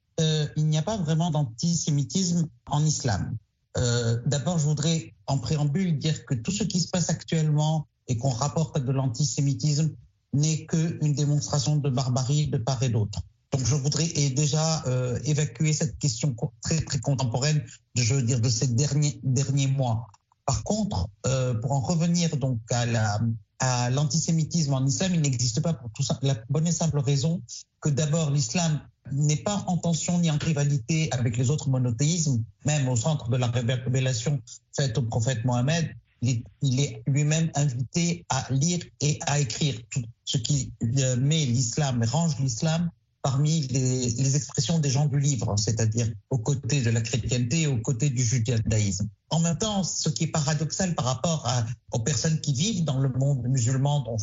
il 0.57 0.67
n'y 0.67 0.79
a 0.79 0.83
pas 0.83 0.97
vraiment 0.97 1.31
d'antisémitisme 1.31 2.49
en 2.67 2.85
islam. 2.85 3.37
Euh, 3.79 4.19
d'abord, 4.27 4.59
je 4.59 4.65
voudrais 4.65 5.15
en 5.27 5.39
préambule 5.39 5.99
dire 5.99 6.25
que 6.25 6.35
tout 6.35 6.51
ce 6.51 6.65
qui 6.65 6.81
se 6.81 6.89
passe 6.89 7.11
actuellement 7.11 7.87
et 8.09 8.17
qu'on 8.17 8.31
rapporte 8.31 8.79
de 8.79 8.93
l'antisémitisme 8.93 9.91
n'est 10.33 10.67
qu'une 10.67 11.15
démonstration 11.15 11.77
de 11.77 11.89
barbarie 11.89 12.49
de 12.49 12.59
part 12.59 12.83
et 12.83 12.89
d'autre. 12.89 13.21
Donc, 13.53 13.65
je 13.65 13.75
voudrais 13.75 14.09
déjà 14.31 14.85
euh, 14.87 15.19
évacuer 15.25 15.73
cette 15.73 15.99
question 15.99 16.35
très 16.61 16.81
très 16.81 16.99
contemporaine, 16.99 17.63
je 17.95 18.15
veux 18.15 18.23
dire, 18.23 18.41
de 18.41 18.49
ces 18.49 18.69
derniers 18.69 19.21
derniers 19.23 19.69
mois. 19.69 20.09
Par 20.45 20.65
contre, 20.65 21.09
euh, 21.27 21.55
pour 21.55 21.73
en 21.73 21.81
revenir 21.81 22.37
donc 22.37 22.61
à 22.71 22.85
la 22.85 23.21
à 23.61 23.91
l'antisémitisme 23.91 24.75
en 24.75 24.87
islam, 24.87 25.15
il 25.15 25.21
n'existe 25.21 25.61
pas 25.61 25.75
pour 25.75 25.91
tout 25.91 26.03
ça, 26.03 26.19
la 26.23 26.37
bonne 26.49 26.67
et 26.67 26.73
simple 26.73 26.99
raison 26.99 27.43
que 27.81 27.89
d'abord 27.89 28.31
l'islam 28.31 28.81
n'est 29.13 29.37
pas 29.37 29.65
en 29.67 29.77
tension 29.77 30.19
ni 30.19 30.31
en 30.31 30.39
rivalité 30.39 31.09
avec 31.13 31.37
les 31.37 31.51
autres 31.51 31.69
monothéismes, 31.69 32.43
même 32.65 32.89
au 32.89 32.97
centre 32.97 33.29
de 33.31 33.37
la 33.37 33.47
révélation 33.49 34.41
faite 34.77 34.99
au 34.99 35.03
prophète 35.03 35.45
Mohammed. 35.45 35.89
Il 36.21 36.81
est 36.81 37.03
lui-même 37.07 37.51
invité 37.55 38.27
à 38.29 38.47
lire 38.51 38.81
et 39.01 39.19
à 39.27 39.39
écrire 39.39 39.81
tout 39.91 40.03
ce 40.25 40.37
qui 40.37 40.73
euh, 40.83 41.17
met 41.17 41.45
l'islam, 41.45 42.03
range 42.05 42.39
l'islam 42.41 42.91
parmi 43.23 43.67
les, 43.69 44.37
expressions 44.37 44.79
des 44.79 44.91
gens 44.91 45.07
du 45.07 45.19
livre, 45.19 45.57
c'est-à-dire 45.57 46.09
aux 46.31 46.39
côtés 46.39 46.83
de 46.83 46.91
la 46.91 47.01
chrétienté 47.01 47.67
aux 47.67 47.79
côtés 47.79 48.11
du 48.11 48.23
judaïsme. 48.23 49.09
En 49.31 49.41
même 49.41 49.59
temps, 49.59 49.83
ce 49.83 50.09
qui 50.09 50.25
est 50.25 50.29
paradoxal 50.29 50.95
par 50.95 51.05
rapport 51.05 51.47
aux 51.93 51.99
personnes 51.99 52.41
qui 52.41 52.53
vivent 52.53 52.85
dans 52.85 52.99
le 52.99 53.09
monde 53.11 53.47
musulman 53.49 54.01
dont 54.01 54.17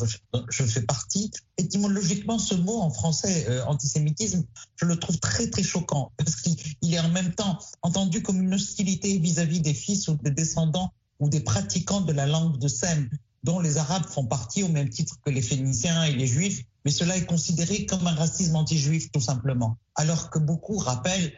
je, 0.50 0.64
fais 0.64 0.82
partie, 0.82 1.30
étymologiquement, 1.58 2.38
ce 2.38 2.54
mot 2.54 2.80
en 2.80 2.90
français, 2.90 3.46
euh, 3.48 3.64
antisémitisme, 3.66 4.44
je 4.76 4.86
le 4.86 4.96
trouve 4.96 5.18
très 5.18 5.48
très 5.48 5.62
choquant 5.62 6.12
parce 6.16 6.36
qu'il 6.36 6.94
est 6.94 6.98
en 6.98 7.10
même 7.10 7.34
temps 7.34 7.58
entendu 7.82 8.22
comme 8.22 8.40
une 8.40 8.54
hostilité 8.54 9.18
vis-à-vis 9.18 9.60
des 9.60 9.74
fils 9.74 10.08
ou 10.08 10.16
des 10.16 10.30
descendants 10.30 10.92
ou 11.20 11.28
des 11.28 11.40
pratiquants 11.40 12.00
de 12.00 12.12
la 12.12 12.26
langue 12.26 12.58
de 12.58 12.68
Sem, 12.68 13.08
dont 13.44 13.60
les 13.60 13.76
Arabes 13.78 14.06
font 14.06 14.26
partie 14.26 14.62
au 14.62 14.68
même 14.68 14.88
titre 14.88 15.16
que 15.24 15.30
les 15.30 15.42
Phéniciens 15.42 16.04
et 16.04 16.12
les 16.12 16.26
Juifs, 16.26 16.64
mais 16.86 16.92
cela 16.92 17.16
est 17.16 17.26
considéré 17.26 17.84
comme 17.84 18.06
un 18.06 18.14
racisme 18.14 18.54
anti-juif 18.54 19.10
tout 19.10 19.20
simplement. 19.20 19.76
Alors 19.96 20.30
que 20.30 20.38
beaucoup 20.38 20.78
rappellent 20.78 21.32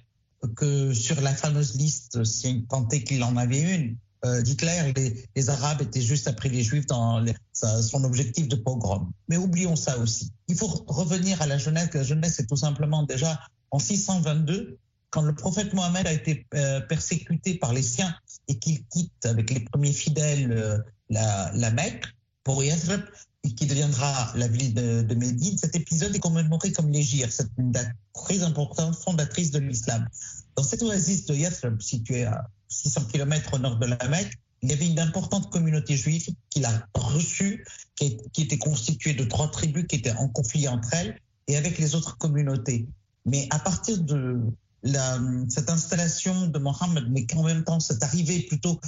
que 0.56 0.92
sur 0.92 1.18
la 1.22 1.34
fameuse 1.34 1.74
liste, 1.76 2.22
si 2.22 2.66
tant 2.68 2.86
est 2.90 3.02
qu'il 3.02 3.24
en 3.24 3.34
avait 3.38 3.62
une, 3.62 3.96
euh, 4.26 4.42
d'Hitler, 4.42 4.92
les, 5.34 5.48
Arabes 5.48 5.80
étaient 5.80 6.02
juste 6.02 6.28
après 6.28 6.50
les 6.50 6.62
Juifs 6.62 6.84
dans 6.84 7.24
son 7.54 8.04
objectif 8.04 8.46
de 8.46 8.56
pogrom. 8.56 9.10
Mais 9.28 9.38
oublions 9.38 9.74
ça 9.74 9.96
aussi. 9.96 10.30
Il 10.48 10.54
faut 10.54 10.84
revenir 10.86 11.40
à 11.40 11.46
la 11.46 11.56
jeunesse. 11.56 11.94
La 11.94 12.02
jeunesse 12.02 12.38
est 12.40 12.46
tout 12.46 12.56
simplement 12.56 13.04
déjà 13.04 13.40
en 13.70 13.78
622, 13.78 14.76
quand 15.08 15.22
le 15.22 15.34
prophète 15.34 15.72
Mohammed 15.72 16.06
a 16.06 16.12
été 16.12 16.46
euh, 16.54 16.80
persécuté 16.82 17.54
par 17.54 17.72
les 17.72 17.82
siens 17.82 18.14
et 18.48 18.58
qu'il 18.58 18.84
quitte 18.84 19.24
avec 19.24 19.48
les 19.48 19.60
premiers 19.60 19.94
fidèles 19.94 20.52
euh, 20.52 20.76
la, 21.08 21.50
la 21.54 21.70
Mecque 21.70 22.04
pour 22.44 22.62
Yathrib, 22.62 23.00
qui 23.54 23.66
deviendra 23.66 24.32
la 24.36 24.48
ville 24.48 24.74
de, 24.74 25.14
Médine. 25.14 25.56
Cet 25.58 25.76
épisode 25.76 26.14
est 26.14 26.18
commémoré 26.18 26.72
comme 26.72 26.90
l'Égir, 26.90 27.30
c'est 27.30 27.48
une 27.58 27.72
date 27.72 27.90
très 28.12 28.42
importante, 28.42 28.94
fondatrice 28.96 29.50
de 29.50 29.58
l'islam. 29.58 30.06
Dans 30.56 30.62
cette 30.62 30.82
oasis 30.82 31.26
de 31.26 31.34
Yathrib, 31.34 31.80
située 31.80 32.24
à 32.24 32.48
600 32.68 33.04
km 33.12 33.54
au 33.54 33.58
nord 33.58 33.78
de 33.78 33.86
la 33.86 34.08
Mecque, 34.08 34.38
il 34.62 34.70
y 34.70 34.72
avait 34.72 34.86
une 34.86 34.98
importante 34.98 35.50
communauté 35.50 35.96
juive 35.96 36.26
qui 36.50 36.60
l'a 36.60 36.86
reçue, 36.94 37.64
qui, 37.94 38.18
qui, 38.32 38.42
était 38.42 38.58
constituée 38.58 39.14
de 39.14 39.24
trois 39.24 39.50
tribus 39.50 39.86
qui 39.88 39.96
étaient 39.96 40.12
en 40.12 40.28
conflit 40.28 40.66
entre 40.66 40.92
elles 40.94 41.18
et 41.46 41.56
avec 41.56 41.78
les 41.78 41.94
autres 41.94 42.18
communautés. 42.18 42.88
Mais 43.24 43.46
à 43.50 43.58
partir 43.58 43.98
de 43.98 44.40
cette 44.84 45.70
installation 45.70 46.46
de 46.46 46.58
Mohammed, 46.58 47.04
mais 47.10 47.26
qu'en 47.26 47.42
même 47.42 47.64
temps, 47.64 47.80
cette 47.80 48.02
arrivée 48.02 48.40
plutôt, 48.42 48.80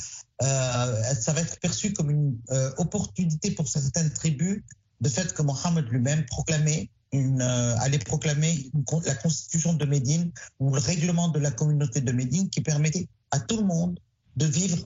euh, 0.43 1.15
ça 1.15 1.33
va 1.33 1.41
être 1.41 1.59
perçu 1.61 1.93
comme 1.93 2.11
une 2.11 2.39
euh, 2.51 2.71
opportunité 2.79 3.51
pour 3.51 3.69
certaines 3.69 4.13
tribus, 4.13 4.63
de 5.01 5.09
fait 5.09 5.33
que 5.33 5.43
Mohammed 5.43 5.87
lui-même 5.89 6.25
proclamait 6.27 6.91
euh, 7.13 7.77
allait 7.81 7.99
proclamer 7.99 8.71
la 9.05 9.17
constitution 9.17 9.73
de 9.75 9.85
Médine 9.85 10.31
ou 10.61 10.73
le 10.73 10.81
règlement 10.81 11.29
de 11.29 11.41
la 11.41 11.51
communauté 11.51 12.01
de 12.01 12.13
Médine 12.13 12.49
qui 12.51 12.61
permettait 12.61 13.09
à 13.33 13.41
tout 13.41 13.57
le 13.57 13.65
monde 13.65 13.99
de 14.37 14.47
vivre 14.47 14.79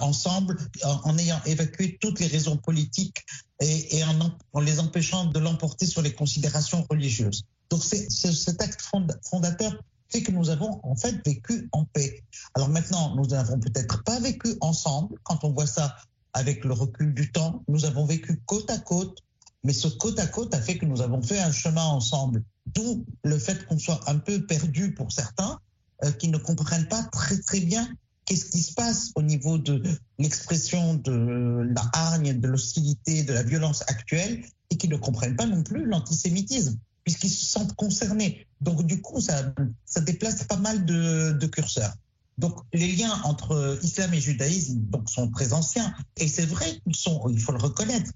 ensemble 0.00 0.56
en, 0.82 1.16
ayant 1.18 1.40
évacué 1.44 1.96
toutes 2.00 2.18
les 2.18 2.26
raisons 2.26 2.56
politiques 2.56 3.24
et, 3.60 4.02
en, 4.02 4.32
en, 4.52 4.60
les 4.60 4.80
empêchant 4.80 5.26
de 5.26 5.38
l'emporter 5.38 5.86
sur 5.86 6.02
les 6.02 6.12
considérations 6.12 6.84
religieuses. 6.90 7.44
Donc 7.68 7.84
c'est 7.84 8.10
cet 8.10 8.60
acte 8.62 8.82
fondateur 8.82 9.76
c'est 10.10 10.22
que 10.22 10.32
nous 10.32 10.50
avons 10.50 10.80
en 10.82 10.96
fait 10.96 11.24
vécu 11.24 11.68
en 11.72 11.84
paix. 11.84 12.24
Alors 12.54 12.68
maintenant, 12.68 13.14
nous 13.16 13.26
n'avons 13.26 13.58
peut-être 13.58 14.02
pas 14.04 14.18
vécu 14.20 14.56
ensemble. 14.60 15.16
Quand 15.22 15.44
on 15.44 15.52
voit 15.52 15.66
ça 15.66 15.96
avec 16.32 16.64
le 16.64 16.72
recul 16.74 17.14
du 17.14 17.32
temps, 17.32 17.62
nous 17.68 17.84
avons 17.84 18.04
vécu 18.04 18.40
côte 18.46 18.70
à 18.70 18.78
côte, 18.78 19.18
mais 19.64 19.72
ce 19.72 19.88
côte 19.88 20.18
à 20.18 20.26
côte 20.26 20.54
a 20.54 20.60
fait 20.60 20.78
que 20.78 20.86
nous 20.86 21.00
avons 21.00 21.22
fait 21.22 21.40
un 21.40 21.52
chemin 21.52 21.84
ensemble. 21.84 22.44
D'où 22.66 23.04
le 23.24 23.38
fait 23.38 23.66
qu'on 23.66 23.78
soit 23.78 24.00
un 24.08 24.18
peu 24.18 24.44
perdu 24.46 24.94
pour 24.94 25.12
certains 25.12 25.58
euh, 26.04 26.12
qui 26.12 26.28
ne 26.28 26.38
comprennent 26.38 26.88
pas 26.88 27.02
très 27.04 27.38
très 27.40 27.60
bien 27.60 27.88
qu'est-ce 28.24 28.46
qui 28.46 28.62
se 28.62 28.74
passe 28.74 29.10
au 29.16 29.22
niveau 29.22 29.58
de 29.58 29.82
l'expression 30.18 30.94
de 30.94 31.66
la 31.74 31.82
hargne, 31.92 32.38
de 32.38 32.46
l'hostilité, 32.46 33.24
de 33.24 33.32
la 33.32 33.42
violence 33.42 33.82
actuelle 33.88 34.44
et 34.70 34.76
qui 34.76 34.88
ne 34.88 34.96
comprennent 34.96 35.36
pas 35.36 35.46
non 35.46 35.62
plus 35.62 35.84
l'antisémitisme 35.84 36.78
puisqu'ils 37.04 37.30
se 37.30 37.46
sentent 37.46 37.74
concernés. 37.74 38.46
Donc 38.60 38.84
du 38.84 39.00
coup, 39.00 39.20
ça, 39.20 39.52
déplace 40.00 40.44
pas 40.44 40.56
mal 40.56 40.84
de, 40.84 41.46
curseurs. 41.46 41.94
Donc 42.38 42.58
les 42.72 42.92
liens 42.92 43.20
entre 43.24 43.78
islam 43.82 44.14
et 44.14 44.20
judaïsme 44.20 44.80
sont 45.06 45.30
très 45.30 45.52
anciens. 45.52 45.94
Et 46.16 46.28
c'est 46.28 46.46
vrai 46.46 46.80
qu'ils 46.84 46.96
sont, 46.96 47.28
il 47.28 47.40
faut 47.40 47.52
le 47.52 47.58
reconnaître, 47.58 48.10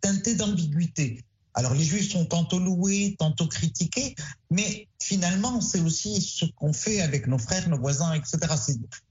teintés 0.00 0.34
d'ambiguïté. 0.34 1.24
Alors 1.54 1.74
les 1.74 1.84
juifs 1.84 2.12
sont 2.12 2.26
tantôt 2.26 2.60
loués, 2.60 3.16
tantôt 3.18 3.48
critiqués, 3.48 4.14
mais 4.50 4.86
finalement 5.02 5.60
c'est 5.60 5.80
aussi 5.80 6.20
ce 6.20 6.44
qu'on 6.44 6.72
fait 6.72 7.00
avec 7.00 7.26
nos 7.26 7.38
frères, 7.38 7.68
nos 7.68 7.78
voisins, 7.78 8.12
etc. 8.12 8.38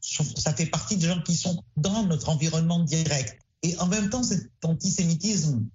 Ça 0.02 0.54
fait 0.54 0.68
partie 0.68 0.96
des 0.96 1.08
gens 1.08 1.22
qui 1.22 1.36
sont 1.36 1.62
dans 1.76 2.04
notre 2.04 2.30
environnement 2.30 2.80
direct. 2.80 3.40
Et 3.62 3.78
en 3.80 3.88
même 3.88 4.10
temps, 4.10 4.24
cet 4.24 4.50
antisémitisme 4.64 5.66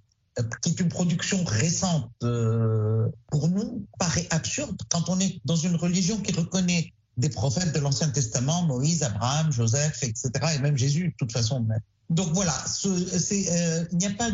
qui 0.62 0.70
est 0.70 0.80
une 0.80 0.88
production 0.88 1.42
récente 1.44 2.10
euh, 2.22 3.08
pour 3.30 3.48
nous, 3.48 3.86
paraît 3.98 4.26
absurde 4.30 4.76
quand 4.88 5.08
on 5.08 5.20
est 5.20 5.40
dans 5.44 5.56
une 5.56 5.76
religion 5.76 6.18
qui 6.18 6.32
reconnaît 6.32 6.92
des 7.16 7.28
prophètes 7.28 7.72
de 7.72 7.78
l'Ancien 7.78 8.08
Testament, 8.08 8.62
Moïse, 8.64 9.02
Abraham, 9.04 9.52
Joseph, 9.52 10.02
etc., 10.02 10.30
et 10.56 10.58
même 10.58 10.76
Jésus, 10.76 11.08
de 11.08 11.14
toute 11.16 11.32
façon. 11.32 11.64
Donc 12.10 12.32
voilà, 12.34 12.54
euh, 12.86 13.84
il 13.92 13.98
n'y 13.98 14.06
a 14.06 14.10
pas 14.10 14.30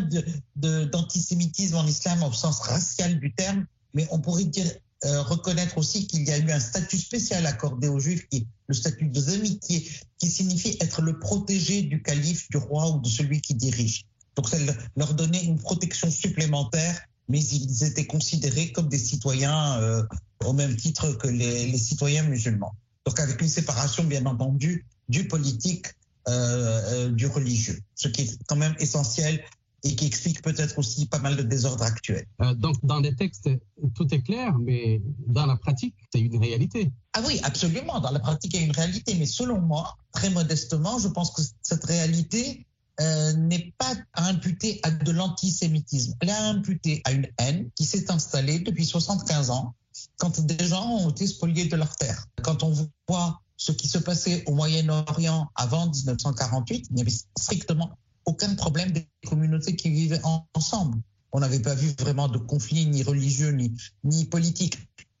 d'antisémitisme 0.55 1.75
en 1.75 1.85
islam 1.85 2.23
au 2.23 2.33
sens 2.33 2.59
racial 2.59 3.19
du 3.19 3.33
terme, 3.33 3.65
mais 3.93 4.07
on 4.11 4.19
pourrait 4.19 4.45
dire, 4.45 4.65
euh, 5.05 5.21
reconnaître 5.23 5.77
aussi 5.77 6.07
qu'il 6.07 6.27
y 6.27 6.31
a 6.31 6.37
eu 6.37 6.51
un 6.51 6.59
statut 6.59 6.97
spécial 6.97 7.45
accordé 7.45 7.87
aux 7.87 7.99
juifs, 7.99 8.27
qui 8.29 8.37
est 8.37 8.47
le 8.67 8.73
statut 8.73 9.07
de 9.07 9.19
zemi, 9.19 9.59
qui, 9.59 9.89
qui 10.17 10.27
signifie 10.27 10.77
être 10.79 11.01
le 11.01 11.19
protégé 11.19 11.83
du 11.83 12.01
calife, 12.01 12.49
du 12.49 12.57
roi 12.57 12.89
ou 12.89 12.99
de 12.99 13.07
celui 13.07 13.41
qui 13.41 13.55
dirige. 13.55 14.05
Donc 14.35 14.47
ça 14.49 14.57
leur 14.95 15.13
donnait 15.13 15.43
une 15.43 15.59
protection 15.59 16.09
supplémentaire, 16.09 17.01
mais 17.27 17.43
ils 17.43 17.83
étaient 17.83 18.07
considérés 18.07 18.71
comme 18.71 18.89
des 18.89 18.97
citoyens 18.97 19.79
euh, 19.81 20.03
au 20.45 20.53
même 20.53 20.75
titre 20.75 21.11
que 21.13 21.27
les, 21.27 21.77
citoyens 21.77 22.23
musulmans. 22.23 22.73
Donc 23.05 23.19
avec 23.19 23.41
une 23.41 23.49
séparation 23.49 24.03
bien 24.03 24.25
entendu 24.25 24.85
du 25.09 25.27
politique, 25.27 25.87
euh, 26.27 26.31
euh, 26.31 27.11
du 27.11 27.27
religieux, 27.27 27.79
ce 27.95 28.07
qui 28.07 28.21
est 28.21 28.37
quand 28.47 28.55
même 28.55 28.75
essentiel 28.79 29.43
et 29.83 29.95
qui 29.95 30.05
explique 30.05 30.43
peut-être 30.43 30.77
aussi 30.77 31.07
pas 31.07 31.17
mal 31.17 31.35
de 31.35 31.41
désordres 31.41 31.83
actuels. 31.83 32.27
donc 32.57 32.75
dans 32.83 32.99
les 32.99 33.15
textes, 33.15 33.49
tout 33.95 34.13
est 34.13 34.21
clair, 34.21 34.55
mais 34.59 35.01
dans 35.25 35.47
la 35.47 35.55
pratique, 35.55 35.95
c'est 36.13 36.19
une 36.19 36.37
réalité. 36.37 36.91
Ah 37.13 37.23
oui, 37.25 37.39
absolument, 37.43 37.99
dans 37.99 38.11
la 38.11 38.19
pratique, 38.19 38.53
il 38.53 38.59
y 38.59 38.63
a 38.63 38.65
une 38.67 38.71
réalité, 38.71 39.15
mais 39.15 39.25
selon 39.25 39.59
moi, 39.59 39.97
très 40.11 40.29
modestement, 40.29 40.99
je 40.99 41.07
pense 41.07 41.31
que 41.31 41.41
cette 41.63 41.83
réalité, 41.85 42.67
euh, 42.99 43.33
n'est 43.33 43.73
pas 43.77 43.95
à 44.13 44.27
imputer 44.27 44.79
à 44.83 44.91
de 44.91 45.11
l'antisémitisme. 45.11 46.15
Elle 46.19 46.29
est 46.29 46.33
à 46.33 46.49
imputer 46.49 47.01
à 47.05 47.11
une 47.11 47.27
haine 47.37 47.69
qui 47.75 47.85
s'est 47.85 48.11
installée 48.11 48.59
depuis 48.59 48.85
75 48.85 49.49
ans 49.49 49.75
quand 50.17 50.39
des 50.41 50.67
gens 50.67 50.87
ont 50.87 51.09
été 51.09 51.27
spoliés 51.27 51.65
de 51.65 51.75
leur 51.75 51.95
terre. 51.95 52.27
Quand 52.43 52.63
on 52.63 52.73
voit 53.07 53.41
ce 53.57 53.71
qui 53.71 53.87
se 53.87 53.97
passait 53.97 54.43
au 54.45 54.55
Moyen-Orient 54.55 55.49
avant 55.55 55.89
1948, 55.89 56.87
il 56.89 56.95
n'y 56.95 57.01
avait 57.01 57.13
strictement 57.37 57.97
aucun 58.25 58.53
problème 58.55 58.91
des 58.91 59.07
communautés 59.27 59.75
qui 59.75 59.89
vivaient 59.89 60.21
ensemble. 60.53 60.99
On 61.31 61.39
n'avait 61.39 61.59
pas 61.59 61.75
vu 61.75 61.93
vraiment 61.99 62.27
de 62.27 62.37
conflit 62.37 62.85
ni 62.87 63.03
religieux 63.03 63.51
ni, 63.51 63.73
ni 64.03 64.25
politique 64.25 64.77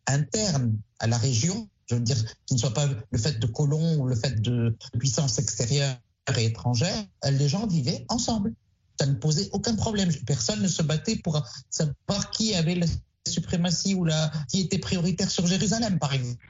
interne 0.07 0.77
à 0.99 1.07
la 1.07 1.17
région, 1.17 1.69
je 1.87 1.95
veux 1.95 2.01
dire, 2.01 2.17
qui 2.45 2.55
ne 2.55 2.59
soit 2.59 2.73
pas 2.73 2.87
le 2.87 3.17
fait 3.17 3.39
de 3.39 3.47
colons 3.47 3.97
ou 3.99 4.07
le 4.07 4.15
fait 4.15 4.41
de 4.41 4.75
puissances 4.99 5.39
extérieures 5.39 5.97
et 6.37 6.45
étrangères. 6.45 7.05
Les 7.29 7.49
gens 7.49 7.67
vivaient 7.67 8.05
ensemble. 8.09 8.53
Ça 8.99 9.05
ne 9.05 9.15
posait 9.15 9.49
aucun 9.51 9.75
problème. 9.75 10.11
Personne 10.25 10.61
ne 10.61 10.67
se 10.67 10.83
battait 10.83 11.15
pour 11.17 11.43
savoir 11.69 12.31
qui 12.31 12.53
avait 12.53 12.75
la 12.75 12.85
suprématie 13.27 13.95
ou 13.95 14.07
qui 14.49 14.61
était 14.61 14.79
prioritaire 14.79 15.29
sur 15.29 15.47
Jérusalem, 15.47 15.99
par 15.99 16.13
exemple. 16.13 16.45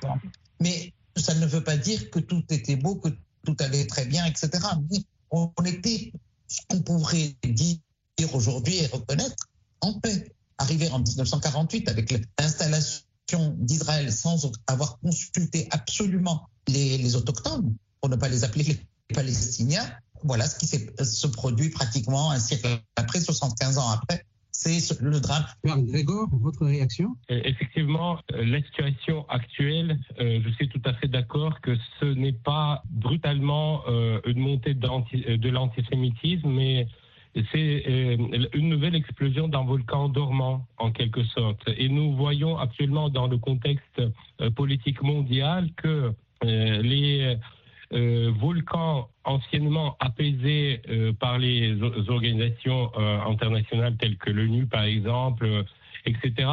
Mais 0.59 0.93
ça 1.17 1.33
ne 1.35 1.45
veut 1.45 1.63
pas 1.63 1.77
dire 1.77 2.09
que 2.09 2.19
tout 2.19 2.43
était 2.49 2.75
beau, 2.75 2.95
que 2.95 3.09
tout 3.45 3.55
allait 3.59 3.87
très 3.87 4.05
bien, 4.05 4.25
etc. 4.25 4.63
on 5.31 5.51
était 5.65 6.11
ce 6.47 6.61
qu'on 6.67 6.81
pourrait 6.81 7.35
dire 7.43 7.79
aujourd'hui 8.33 8.77
et 8.77 8.87
reconnaître 8.87 9.47
en 9.81 9.99
paix. 9.99 10.33
Arrivé 10.57 10.89
en 10.89 10.99
1948 10.99 11.89
avec 11.89 12.13
l'installation 12.39 13.55
d'Israël 13.57 14.11
sans 14.13 14.51
avoir 14.67 14.99
consulté 14.99 15.67
absolument 15.71 16.47
les, 16.67 17.15
autochtones, 17.15 17.75
pour 17.99 18.09
ne 18.09 18.15
pas 18.15 18.29
les 18.29 18.43
appeler 18.43 18.63
les 18.65 18.79
Palestiniens, 19.11 19.85
voilà 20.23 20.45
ce 20.45 20.57
qui 20.59 20.67
se 20.67 21.27
produit 21.27 21.69
pratiquement 21.69 22.31
un 22.31 22.39
siècle 22.39 22.67
après, 22.95 23.19
75 23.19 23.77
ans 23.77 23.89
après, 23.89 24.25
c'est 24.51 25.01
le 25.01 25.19
drame. 25.19 25.45
Grégor, 25.63 26.27
votre 26.31 26.65
réaction? 26.65 27.15
Euh, 27.31 27.41
Effectivement, 27.45 28.19
euh, 28.33 28.45
la 28.45 28.61
situation 28.61 29.27
actuelle, 29.27 29.99
euh, 30.19 30.39
je 30.43 30.49
suis 30.51 30.69
tout 30.69 30.81
à 30.85 30.93
fait 30.93 31.07
d'accord 31.07 31.61
que 31.61 31.75
ce 31.99 32.05
n'est 32.05 32.33
pas 32.33 32.83
brutalement 32.89 33.83
une 34.25 34.39
montée 34.39 34.73
de 34.73 35.49
l'antisémitisme, 35.49 36.49
mais 36.49 36.87
c'est 37.51 38.17
une 38.53 38.69
nouvelle 38.69 38.95
explosion 38.95 39.47
d'un 39.47 39.63
volcan 39.63 40.09
dormant, 40.09 40.67
en 40.77 40.91
quelque 40.91 41.23
sorte. 41.23 41.61
Et 41.77 41.89
nous 41.89 42.15
voyons 42.15 42.57
actuellement 42.57 43.09
dans 43.09 43.27
le 43.27 43.37
contexte 43.37 44.01
politique 44.55 45.01
mondial 45.01 45.69
que 45.77 46.13
les 46.43 47.21
euh, 47.21 47.35
volcan 47.91 49.07
anciennement 49.23 49.95
apaisé 49.99 50.81
euh, 50.89 51.13
par 51.13 51.37
les 51.37 51.77
organisations 52.09 52.91
euh, 52.97 53.19
internationales 53.21 53.95
telles 53.97 54.17
que 54.17 54.29
l'ONU 54.29 54.65
par 54.65 54.83
exemple, 54.83 55.63
etc. 56.05 56.47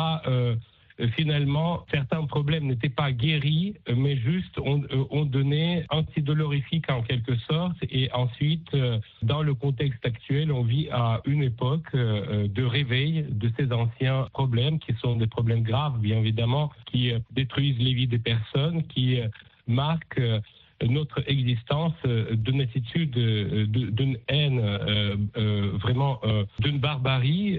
Finalement, 1.14 1.86
certains 1.92 2.24
problèmes 2.24 2.66
n'étaient 2.66 2.88
pas 2.88 3.12
guéris, 3.12 3.76
mais 3.96 4.16
juste 4.16 4.58
ont, 4.58 4.82
ont 5.10 5.24
donné 5.24 5.84
antidolorifique 5.90 6.90
en 6.90 7.02
quelque 7.02 7.36
sorte. 7.36 7.76
Et 7.88 8.10
ensuite, 8.12 8.76
dans 9.22 9.44
le 9.44 9.54
contexte 9.54 10.04
actuel, 10.04 10.50
on 10.50 10.64
vit 10.64 10.88
à 10.90 11.20
une 11.24 11.44
époque 11.44 11.94
de 11.94 12.64
réveil 12.64 13.26
de 13.30 13.48
ces 13.56 13.72
anciens 13.72 14.26
problèmes, 14.32 14.80
qui 14.80 14.92
sont 14.94 15.14
des 15.14 15.28
problèmes 15.28 15.62
graves, 15.62 16.00
bien 16.00 16.18
évidemment, 16.18 16.72
qui 16.86 17.12
détruisent 17.30 17.78
les 17.78 17.94
vies 17.94 18.08
des 18.08 18.18
personnes, 18.18 18.82
qui 18.88 19.20
marquent 19.68 20.20
notre 20.86 21.22
existence 21.28 21.94
euh, 22.06 22.34
d'une 22.34 22.60
attitude, 22.60 23.16
euh, 23.16 23.66
d'une 23.66 24.16
haine, 24.28 24.60
euh, 24.60 25.72
vraiment 25.80 26.20
d'une 26.60 26.78
barbarie 26.78 27.58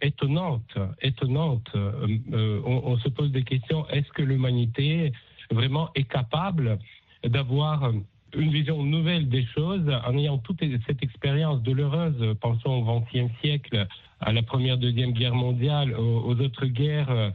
étonnante, 0.00 0.74
étonnante. 1.00 1.70
On, 1.74 2.96
se 2.98 3.08
pose 3.08 3.30
des 3.30 3.42
questions. 3.42 3.86
Est-ce 3.88 4.10
que 4.12 4.22
l'humanité 4.22 5.12
vraiment 5.50 5.90
est 5.94 6.08
capable 6.08 6.78
d'avoir 7.24 7.92
une 8.36 8.50
vision 8.50 8.82
nouvelle 8.82 9.28
des 9.28 9.44
choses 9.54 9.88
en 10.06 10.16
ayant 10.16 10.38
toute 10.38 10.60
cette 10.86 11.02
expérience 11.02 11.62
douloureuse, 11.62 12.34
pensons 12.40 12.70
au 12.70 13.00
XXe 13.00 13.32
siècle, 13.40 13.86
à 14.22 14.32
la 14.32 14.42
Première, 14.42 14.78
Deuxième 14.78 15.12
Guerre 15.12 15.34
mondiale, 15.34 15.94
aux 15.94 16.40
autres 16.40 16.66
guerres 16.66 17.10
euh, 17.10 17.30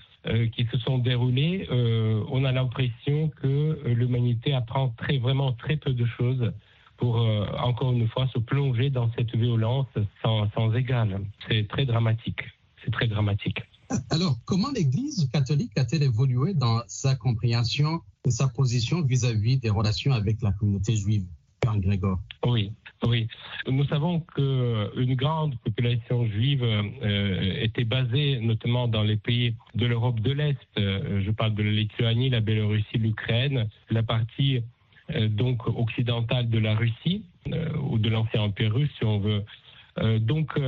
qui 0.51 0.65
se 0.71 0.77
sont 0.79 0.97
déroulées, 0.97 1.67
euh, 1.71 2.23
on 2.29 2.43
a 2.43 2.51
l'impression 2.51 3.29
que 3.29 3.47
euh, 3.47 3.93
l'humanité 3.93 4.53
apprend 4.53 4.89
très, 4.97 5.17
vraiment 5.17 5.53
très 5.53 5.77
peu 5.77 5.93
de 5.93 6.05
choses 6.05 6.51
pour, 6.97 7.17
encore 7.59 7.91
une 7.91 8.07
fois, 8.07 8.27
se 8.33 8.39
plonger 8.39 8.89
dans 8.89 9.11
cette 9.13 9.35
violence 9.35 9.85
sans, 10.23 10.49
sans 10.51 10.73
égal. 10.73 11.21
C'est 11.47 11.67
très 11.67 11.85
dramatique. 11.85 12.41
C'est 12.83 12.89
très 12.89 13.05
dramatique. 13.05 13.61
Alors, 14.09 14.35
comment 14.45 14.71
l'Église 14.71 15.29
catholique 15.31 15.77
a-t-elle 15.77 16.01
évolué 16.01 16.55
dans 16.55 16.81
sa 16.87 17.15
compréhension 17.15 18.01
et 18.25 18.31
sa 18.31 18.47
position 18.47 19.01
vis-à-vis 19.01 19.57
des 19.57 19.69
relations 19.69 20.11
avec 20.11 20.41
la 20.41 20.51
communauté 20.51 20.95
juive, 20.95 21.25
Oui, 22.45 22.71
oui, 23.05 23.27
nous 23.67 23.85
savons 23.85 24.21
qu'une 24.21 25.15
grande 25.15 25.55
population 25.59 26.25
juive 26.25 26.63
euh, 26.63 27.53
était 27.61 27.83
basée 27.83 28.39
notamment 28.39 28.87
dans 28.87 29.03
les 29.03 29.17
pays 29.17 29.53
de 29.75 29.85
l'Europe 29.85 30.19
de 30.19 30.31
l'Est. 30.31 30.57
Euh, 30.77 31.21
je 31.23 31.31
parle 31.31 31.53
de 31.53 31.63
la 31.63 31.71
Lituanie, 31.71 32.29
la 32.29 32.39
Biélorussie, 32.39 32.97
l'Ukraine, 32.97 33.69
la 33.91 34.01
partie 34.01 34.61
euh, 35.13 35.27
donc 35.27 35.67
occidentale 35.67 36.49
de 36.49 36.57
la 36.57 36.75
Russie 36.75 37.23
ou 37.81 37.97
de 37.97 38.09
l'ancien 38.09 38.41
empire 38.41 38.73
russe, 38.73 38.89
si 38.97 39.05
on 39.05 39.19
veut. 39.19 39.41
donc 40.19 40.59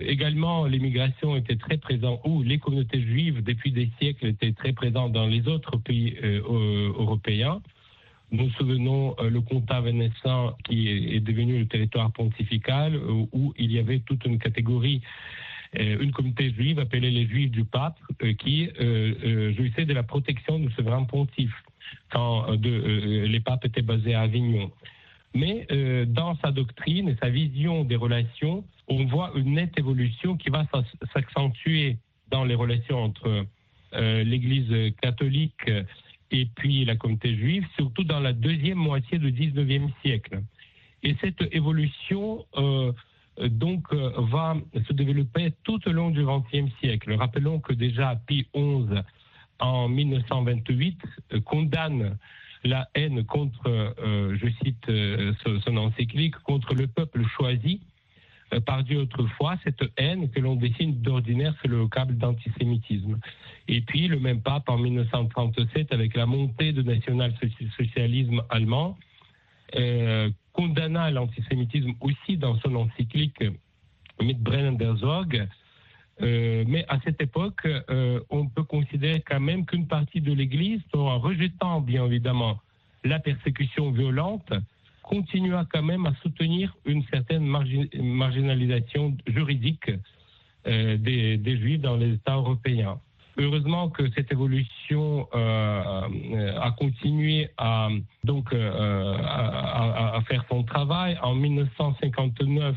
également 0.00 0.64
l'immigration 0.64 1.36
était 1.36 1.56
très 1.56 1.76
présente 1.76 2.22
ou 2.24 2.42
les 2.42 2.58
communautés 2.58 3.02
juives 3.02 3.44
depuis 3.44 3.70
des 3.70 3.90
siècles 3.98 4.28
étaient 4.28 4.52
très 4.52 4.72
présentes 4.72 5.12
dans 5.12 5.26
les 5.26 5.46
autres 5.46 5.76
pays 5.76 6.16
européens. 6.22 7.60
Nous 8.32 8.50
souvenons 8.50 9.14
euh, 9.20 9.30
le 9.30 9.40
comtat 9.40 9.80
vénessin 9.80 10.54
qui 10.64 10.88
est, 10.88 11.20
devenu 11.20 11.60
le 11.60 11.66
territoire 11.66 12.10
pontifical 12.12 12.96
euh, 12.96 13.24
où 13.32 13.54
il 13.56 13.70
y 13.72 13.78
avait 13.78 14.00
toute 14.00 14.24
une 14.24 14.38
catégorie 14.38 15.00
euh, 15.78 15.98
une 16.00 16.12
communauté 16.12 16.52
juive 16.52 16.78
appelée 16.78 17.10
les 17.10 17.26
Juifs 17.26 17.50
du 17.50 17.64
Pape 17.64 17.98
qui 18.38 18.68
jouissait 19.56 19.84
de 19.84 19.92
la 19.92 20.02
protection 20.02 20.58
du 20.58 20.70
souverain 20.72 21.04
pontife 21.04 21.54
quand 22.10 22.46
les 22.62 23.40
papes 23.40 23.64
étaient 23.64 23.82
basés 23.82 24.14
à 24.14 24.22
Avignon. 24.22 24.70
Mais 25.34 25.66
dans 26.06 26.36
sa 26.36 26.50
doctrine 26.50 27.08
et 27.08 27.16
sa 27.20 27.28
vision 27.28 27.84
des 27.84 27.96
relations, 27.96 28.64
on 28.88 29.04
voit 29.06 29.32
une 29.34 29.54
nette 29.54 29.76
évolution 29.78 30.36
qui 30.36 30.50
va 30.50 30.66
s'accentuer 31.12 31.98
dans 32.30 32.44
les 32.44 32.54
relations 32.54 33.02
entre 33.02 33.44
l'Église 33.92 34.94
catholique 35.02 35.68
et 36.30 36.46
puis 36.56 36.84
la 36.84 36.96
communauté 36.96 37.36
juive, 37.36 37.64
surtout 37.76 38.04
dans 38.04 38.20
la 38.20 38.32
deuxième 38.32 38.78
moitié 38.78 39.18
du 39.18 39.32
19e 39.32 39.90
siècle. 40.02 40.42
Et 41.02 41.14
cette 41.20 41.42
évolution, 41.54 42.44
euh, 42.56 42.92
donc, 43.48 43.84
euh, 43.92 44.10
va 44.18 44.56
se 44.88 44.92
développer 44.92 45.52
tout 45.62 45.80
au 45.88 45.92
long 45.92 46.10
du 46.10 46.24
XXe 46.24 46.72
siècle. 46.80 47.12
Rappelons 47.14 47.60
que 47.60 47.72
déjà 47.72 48.16
Pie 48.26 48.46
XI, 48.54 49.02
en 49.58 49.88
1928, 49.88 50.98
euh, 51.32 51.40
condamne 51.40 52.18
la 52.64 52.88
haine 52.94 53.24
contre, 53.24 53.94
je 54.00 54.48
cite 54.64 54.90
son 55.62 55.76
encyclique, 55.76 56.34
contre 56.38 56.74
le 56.74 56.88
peuple 56.88 57.22
choisi, 57.36 57.80
par 58.64 58.84
Dieu 58.84 59.00
autrefois, 59.00 59.56
cette 59.64 59.82
haine 59.96 60.30
que 60.30 60.40
l'on 60.40 60.56
dessine 60.56 61.00
d'ordinaire 61.02 61.54
sur 61.60 61.68
le 61.68 61.78
vocable 61.78 62.16
d'antisémitisme. 62.16 63.18
Et 63.68 63.80
puis 63.80 64.08
le 64.08 64.20
même 64.20 64.40
pape 64.40 64.68
en 64.68 64.78
1937, 64.78 65.92
avec 65.92 66.14
la 66.14 66.26
montée 66.26 66.72
du 66.72 66.84
national-socialisme 66.84 68.42
allemand, 68.48 68.96
euh, 69.74 70.30
condamna 70.52 71.10
l'antisémitisme 71.10 71.92
aussi 72.00 72.36
dans 72.36 72.58
son 72.60 72.76
encyclique 72.76 73.42
Mitbrennen 74.20 74.76
der 74.76 74.96
Sorge. 74.98 75.46
Euh, 76.22 76.64
mais 76.66 76.84
à 76.88 76.98
cette 77.00 77.20
époque, 77.20 77.66
euh, 77.66 78.20
on 78.30 78.46
peut 78.46 78.62
considérer 78.62 79.20
quand 79.20 79.40
même 79.40 79.66
qu'une 79.66 79.86
partie 79.86 80.20
de 80.20 80.32
l'Église, 80.32 80.80
en 80.94 81.18
rejetant 81.18 81.80
bien 81.80 82.06
évidemment 82.06 82.58
la 83.04 83.18
persécution 83.18 83.90
violente, 83.90 84.52
continua 85.06 85.64
quand 85.72 85.82
même 85.82 86.04
à 86.06 86.14
soutenir 86.22 86.76
une 86.84 87.02
certaine 87.04 87.46
marginalisation 87.46 89.16
juridique 89.26 89.90
euh, 90.66 90.96
des, 90.98 91.56
Juifs 91.58 91.80
dans 91.80 91.96
les 91.96 92.14
États 92.14 92.34
européens. 92.34 92.98
Heureusement 93.38 93.88
que 93.88 94.10
cette 94.12 94.32
évolution 94.32 95.28
euh, 95.34 96.08
euh, 96.32 96.60
a 96.60 96.70
continué 96.72 97.50
à 97.56 97.88
donc 98.24 98.52
à, 98.52 100.18
faire 100.28 100.44
son 100.48 100.64
travail. 100.64 101.16
En 101.22 101.34
1959, 101.34 102.76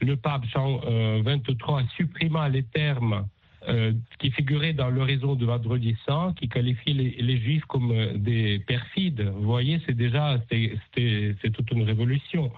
le 0.00 0.16
pape 0.16 0.44
Jean 0.46 0.80
XXIII 1.22 1.88
supprimé 1.96 2.48
les 2.50 2.64
termes 2.64 3.26
euh, 3.68 3.92
qui 4.18 4.30
figurait 4.30 4.74
dans 4.74 4.90
l'horizon 4.90 5.36
de 5.36 5.46
Vendredi 5.46 5.96
Saint, 6.06 6.34
qui 6.38 6.48
qualifie 6.48 6.92
les, 6.92 7.38
Juifs 7.38 7.64
comme 7.64 7.92
euh, 7.92 8.12
des 8.14 8.58
perfides. 8.58 9.22
Vous 9.22 9.44
voyez, 9.44 9.80
c'est 9.86 9.96
déjà 9.96 10.38
c'est 10.50 11.50
toute 11.52 11.70
une 11.70 11.82
révolution. 11.82 12.52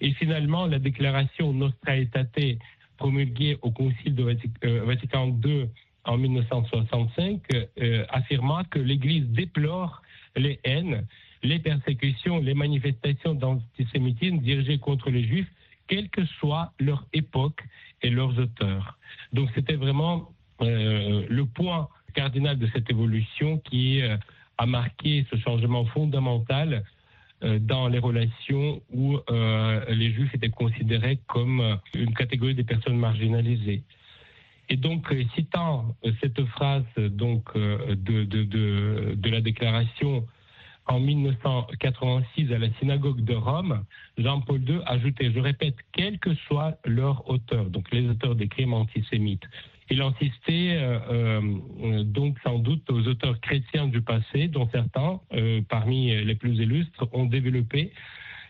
Et 0.00 0.12
finalement, 0.12 0.66
la 0.66 0.78
déclaration 0.78 1.52
Nostra 1.52 1.96
Aetate 1.96 2.58
promulguée 2.96 3.58
au 3.62 3.72
Concile 3.72 4.14
de 4.14 4.36
euh, 4.64 4.84
Vatican 4.84 5.36
II 5.44 5.68
en 6.04 6.16
1965 6.16 7.40
affirma 8.08 8.64
que 8.70 8.78
l'Église 8.78 9.26
déplore 9.28 10.02
les 10.36 10.60
haines, 10.64 11.04
les 11.42 11.58
persécutions, 11.58 12.38
les 12.38 12.54
manifestations 12.54 13.34
d'antisémitisme 13.34 14.38
dirigées 14.38 14.78
contre 14.78 15.10
les 15.10 15.24
juifs, 15.24 15.50
quelle 15.88 16.08
que 16.08 16.24
soit 16.24 16.72
leur 16.80 17.06
époque 17.12 17.62
et 18.02 18.10
leurs 18.10 18.38
auteurs. 18.38 18.98
Donc 19.32 19.50
c'était 19.54 19.76
vraiment 19.76 20.16
euh, 20.18 20.31
le 20.62 21.42
point 21.44 21.88
cardinal 22.14 22.58
de 22.58 22.68
cette 22.72 22.90
évolution 22.90 23.58
qui 23.58 24.02
euh, 24.02 24.16
a 24.58 24.66
marqué 24.66 25.26
ce 25.30 25.36
changement 25.36 25.84
fondamental 25.86 26.84
euh, 27.42 27.58
dans 27.58 27.88
les 27.88 27.98
relations 27.98 28.82
où 28.92 29.18
les 29.88 30.12
juifs 30.12 30.34
étaient 30.34 30.50
considérés 30.50 31.18
comme 31.26 31.78
une 31.94 32.14
catégorie 32.14 32.54
des 32.54 32.64
personnes 32.64 32.98
marginalisées. 32.98 33.82
Et 34.68 34.76
donc, 34.76 35.12
citant 35.34 35.94
cette 36.20 36.44
phrase 36.46 36.84
donc 36.96 37.54
de, 37.54 38.24
de 38.24 39.30
la 39.30 39.40
déclaration 39.40 40.24
en 40.86 40.98
1986 41.00 42.52
à 42.52 42.58
la 42.58 42.68
synagogue 42.78 43.22
de 43.24 43.34
Rome, 43.34 43.84
Jean-Paul 44.18 44.68
II 44.68 44.80
ajoutait, 44.86 45.32
je 45.32 45.38
répète, 45.38 45.76
quel 45.92 46.18
que 46.18 46.34
soit 46.46 46.78
leur 46.84 47.28
auteur, 47.28 47.66
donc 47.66 47.90
les 47.92 48.08
auteurs 48.08 48.34
des 48.34 48.48
crimes 48.48 48.74
antisémites. 48.74 49.44
Il 49.90 50.00
insistait 50.00 50.76
euh, 50.76 50.98
euh, 51.10 52.02
donc 52.04 52.38
sans 52.44 52.58
doute 52.58 52.88
aux 52.90 53.06
auteurs 53.08 53.40
chrétiens 53.40 53.88
du 53.88 54.00
passé, 54.00 54.48
dont 54.48 54.68
certains, 54.72 55.20
euh, 55.32 55.60
parmi 55.68 56.14
les 56.24 56.34
plus 56.34 56.56
illustres, 56.58 57.06
ont 57.12 57.26
développé 57.26 57.92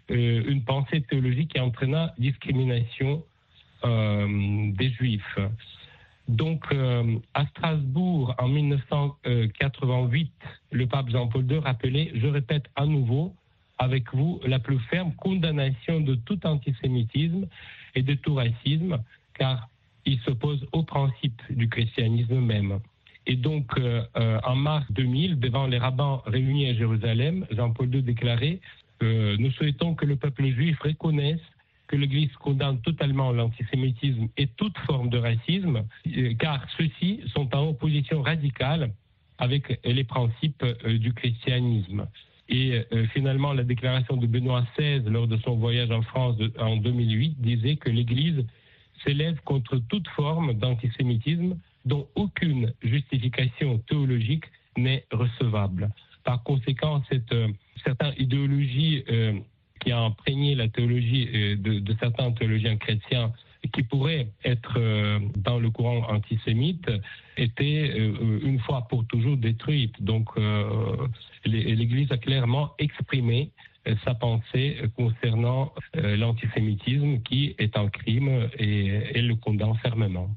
une 0.09 0.64
pensée 0.64 1.01
théologique 1.03 1.53
qui 1.55 1.61
entraîna 1.61 2.12
discrimination 2.18 3.23
des 3.85 4.90
juifs. 4.90 5.38
Donc, 6.29 6.66
à 7.35 7.47
Strasbourg, 7.47 8.35
en 8.38 8.49
1988, 8.49 10.31
le 10.73 10.87
pape 10.87 11.09
Jean-Paul 11.09 11.51
II 11.51 11.59
rappelait, 11.59 12.11
je 12.14 12.27
répète 12.27 12.64
à 12.77 12.85
nouveau, 12.85 13.33
avec 13.79 14.12
vous, 14.12 14.40
la 14.45 14.59
plus 14.59 14.79
ferme 14.90 15.14
condamnation 15.14 16.01
de 16.01 16.16
tout 16.16 16.45
antisémitisme 16.45 17.47
et 17.95 18.03
de 18.03 18.14
tout 18.14 18.35
racisme, 18.35 18.99
car 19.35 19.68
il 20.05 20.19
s'oppose 20.21 20.67
au 20.73 20.83
principe 20.83 21.41
du 21.51 21.69
christianisme 21.69 22.41
même. 22.41 22.81
Et 23.27 23.37
donc, 23.37 23.67
euh, 23.79 24.03
euh, 24.17 24.41
en 24.45 24.57
mars 24.57 24.85
2000, 24.91 25.38
devant 25.38 25.67
les 25.67 25.79
rabbins 25.79 26.23
réunis 26.27 26.69
à 26.69 26.75
Jérusalem, 26.75 27.47
Jean-Paul 27.51 27.95
II 27.95 28.03
déclarait 28.03 28.59
Nous 29.01 29.51
souhaitons 29.53 29.95
que 29.95 30.07
le 30.07 30.17
peuple 30.17 30.47
juif 30.47 30.79
reconnaisse 30.81 31.41
que 31.93 31.97
l'Église 31.99 32.33
condamne 32.41 32.81
totalement 32.81 33.33
l'antisémitisme 33.33 34.29
et 34.38 34.47
toute 34.47 34.77
forme 34.87 35.11
de 35.11 35.19
racisme, 35.19 35.85
euh, 36.07 36.33
car 36.38 36.67
ceux-ci 36.79 37.21
sont 37.35 37.55
en 37.55 37.69
opposition 37.69 38.23
radicale 38.23 38.93
avec 39.38 39.79
les 39.85 40.05
principes 40.05 40.65
euh, 40.65 40.99
du 40.99 41.12
christianisme. 41.12 42.07
Et 42.49 42.83
euh, 42.93 43.07
finalement, 43.09 43.53
la 43.53 43.62
déclaration 43.62 44.17
de 44.17 44.27
Benoît 44.27 44.65
XVI 44.79 45.03
lors 45.07 45.27
de 45.27 45.37
son 45.38 45.57
voyage 45.57 45.91
en 45.91 46.01
France 46.01 46.37
en 46.59 46.77
2008 46.77 47.37
disait 47.41 47.77
que 47.77 47.91
l'Église 47.91 48.43
s'élève 49.05 49.41
contre 49.45 49.79
toute 49.88 50.09
forme 50.09 50.55
d'antisémitisme 50.55 51.57
dont 51.85 52.07
aucune 52.15 52.73
justification 52.83 53.79
théologique 53.88 54.45
n'est 54.77 55.05
recevable. 55.11 55.91
Par 56.25 56.43
conséquent, 56.43 57.03
cette 57.11 57.35
certaines 57.85 58.15
idéologies 58.17 59.05
qui 59.83 59.93
a 59.93 60.01
imprégné 60.01 60.55
la 60.55 60.69
théologie 60.69 61.29
euh, 61.35 61.57
de, 61.57 61.95
certains 62.01 62.31
théologiens 62.33 62.77
chrétiens 62.77 63.33
qui 63.73 63.83
pourraient 63.83 64.29
être 64.45 64.75
euh, 64.77 65.19
dans 65.37 65.59
le 65.59 65.71
courant 65.71 66.05
antisémite 66.09 66.91
était 67.37 67.93
euh, 67.97 68.41
une 68.43 68.59
fois 68.61 68.87
pour 68.88 69.07
toujours 69.07 69.37
détruite. 69.37 70.03
Donc 70.03 70.29
l'Église 71.45 72.11
a 72.12 72.19
clairement 72.19 72.75
exprimé 72.79 73.51
sa 74.05 74.14
pensée 74.14 74.77
concernant 74.97 75.73
l'antisémitisme 75.95 77.21
qui 77.23 77.55
est 77.59 77.77
un 77.77 77.88
crime 77.88 78.49
et 78.59 78.88
elle 79.14 79.29
le 79.29 79.37
condamne 79.37 79.75
fermement. 79.83 80.29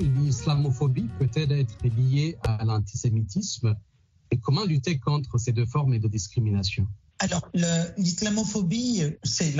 L'islamophobie 0.00 1.08
peut-elle 1.18 1.52
être 1.52 1.74
liée 1.84 2.36
à 2.44 2.64
l'antisémitisme 2.64 3.74
et 4.30 4.38
comment 4.38 4.64
lutter 4.64 4.98
contre 4.98 5.38
ces 5.38 5.52
deux 5.52 5.66
formes 5.66 5.98
de 5.98 6.08
discrimination? 6.08 6.86
Alors, 7.20 7.48
l'islamophobie, 7.96 9.02
c'est 9.24 9.54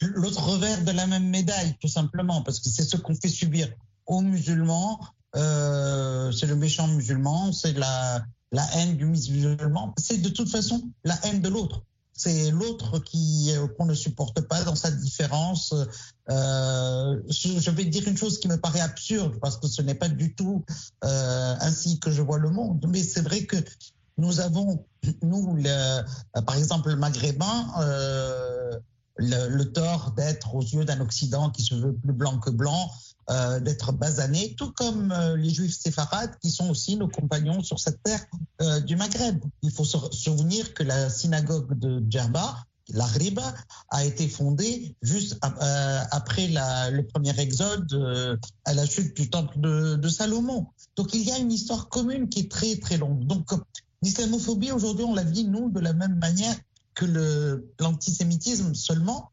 l'autre 0.00 0.42
revers 0.42 0.84
de 0.84 0.90
la 0.90 1.06
même 1.06 1.28
médaille, 1.28 1.74
tout 1.80 1.88
simplement, 1.88 2.42
parce 2.42 2.60
que 2.60 2.68
c'est 2.68 2.84
ce 2.84 2.96
qu'on 2.96 3.14
fait 3.14 3.28
subir 3.28 3.68
aux 4.06 4.20
musulmans. 4.20 5.00
Euh, 5.34 6.30
c'est 6.32 6.46
le 6.46 6.56
méchant 6.56 6.88
musulman, 6.88 7.52
c'est 7.52 7.72
la, 7.78 8.22
la 8.50 8.66
haine 8.76 8.96
du 8.96 9.06
musulman. 9.06 9.94
C'est 9.96 10.18
de 10.18 10.28
toute 10.28 10.50
façon 10.50 10.82
la 11.04 11.18
haine 11.24 11.40
de 11.40 11.48
l'autre 11.48 11.82
c'est 12.22 12.50
l'autre 12.50 13.00
qui 13.00 13.52
euh, 13.52 13.66
qu'on 13.66 13.86
ne 13.86 13.94
supporte 13.94 14.42
pas 14.42 14.62
dans 14.62 14.76
sa 14.76 14.90
différence. 14.90 15.74
Euh, 16.30 17.20
je 17.28 17.70
vais 17.70 17.84
dire 17.84 18.06
une 18.06 18.16
chose 18.16 18.38
qui 18.38 18.46
me 18.48 18.56
paraît 18.56 18.80
absurde 18.80 19.38
parce 19.40 19.56
que 19.56 19.66
ce 19.66 19.82
n'est 19.82 19.96
pas 19.96 20.08
du 20.08 20.34
tout 20.34 20.64
euh, 21.04 21.54
ainsi 21.60 21.98
que 21.98 22.10
je 22.10 22.22
vois 22.22 22.38
le 22.38 22.50
monde. 22.50 22.84
Mais 22.88 23.02
c'est 23.02 23.22
vrai 23.22 23.44
que 23.44 23.56
nous 24.18 24.40
avons, 24.40 24.84
nous, 25.22 25.58
par 26.46 26.56
exemple, 26.56 26.90
le 26.90 26.96
maghrébin, 26.96 27.66
le, 29.16 29.64
tort 29.64 30.12
d'être 30.12 30.54
aux 30.54 30.62
yeux 30.62 30.84
d'un 30.84 31.00
Occident 31.00 31.50
qui 31.50 31.62
se 31.62 31.74
veut 31.74 31.94
plus 31.94 32.12
blanc 32.12 32.38
que 32.38 32.50
blanc, 32.50 32.90
euh, 33.30 33.60
d'être 33.60 33.92
basané, 33.92 34.54
tout 34.56 34.72
comme 34.72 35.12
euh, 35.12 35.36
les 35.36 35.50
juifs 35.50 35.78
séfarades 35.78 36.36
qui 36.40 36.50
sont 36.50 36.68
aussi 36.70 36.96
nos 36.96 37.08
compagnons 37.08 37.62
sur 37.62 37.78
cette 37.78 38.02
terre 38.02 38.24
euh, 38.60 38.80
du 38.80 38.96
Maghreb. 38.96 39.38
Il 39.62 39.70
faut 39.70 39.84
se 39.84 39.96
souvenir 40.10 40.74
que 40.74 40.82
la 40.82 41.08
synagogue 41.08 41.78
de 41.78 42.02
Djerba, 42.10 42.64
la 42.88 43.06
Riba, 43.06 43.54
a 43.90 44.04
été 44.04 44.28
fondée 44.28 44.96
juste 45.02 45.38
après 45.40 46.48
le 46.48 47.02
premier 47.02 47.38
exode 47.38 48.38
à 48.64 48.74
la 48.74 48.84
chute 48.86 49.16
du 49.16 49.30
temple 49.30 49.60
de, 49.60 49.94
de, 49.94 50.08
Salomon. 50.08 50.66
Donc 50.96 51.14
il 51.14 51.22
y 51.22 51.30
a 51.30 51.38
une 51.38 51.52
histoire 51.52 51.88
commune 51.88 52.28
qui 52.28 52.40
est 52.40 52.50
très 52.50 52.76
très 52.76 52.96
longue. 52.96 53.24
Donc 53.24 53.50
l'islamophobie 54.02 54.72
aujourd'hui, 54.72 55.04
on 55.04 55.14
la 55.14 55.22
vit 55.22 55.44
nous 55.44 55.70
de 55.70 55.78
la 55.78 55.92
même 55.92 56.16
manière 56.16 56.56
que 56.94 57.64
l'antisémitisme 57.80 58.74
seulement. 58.74 59.30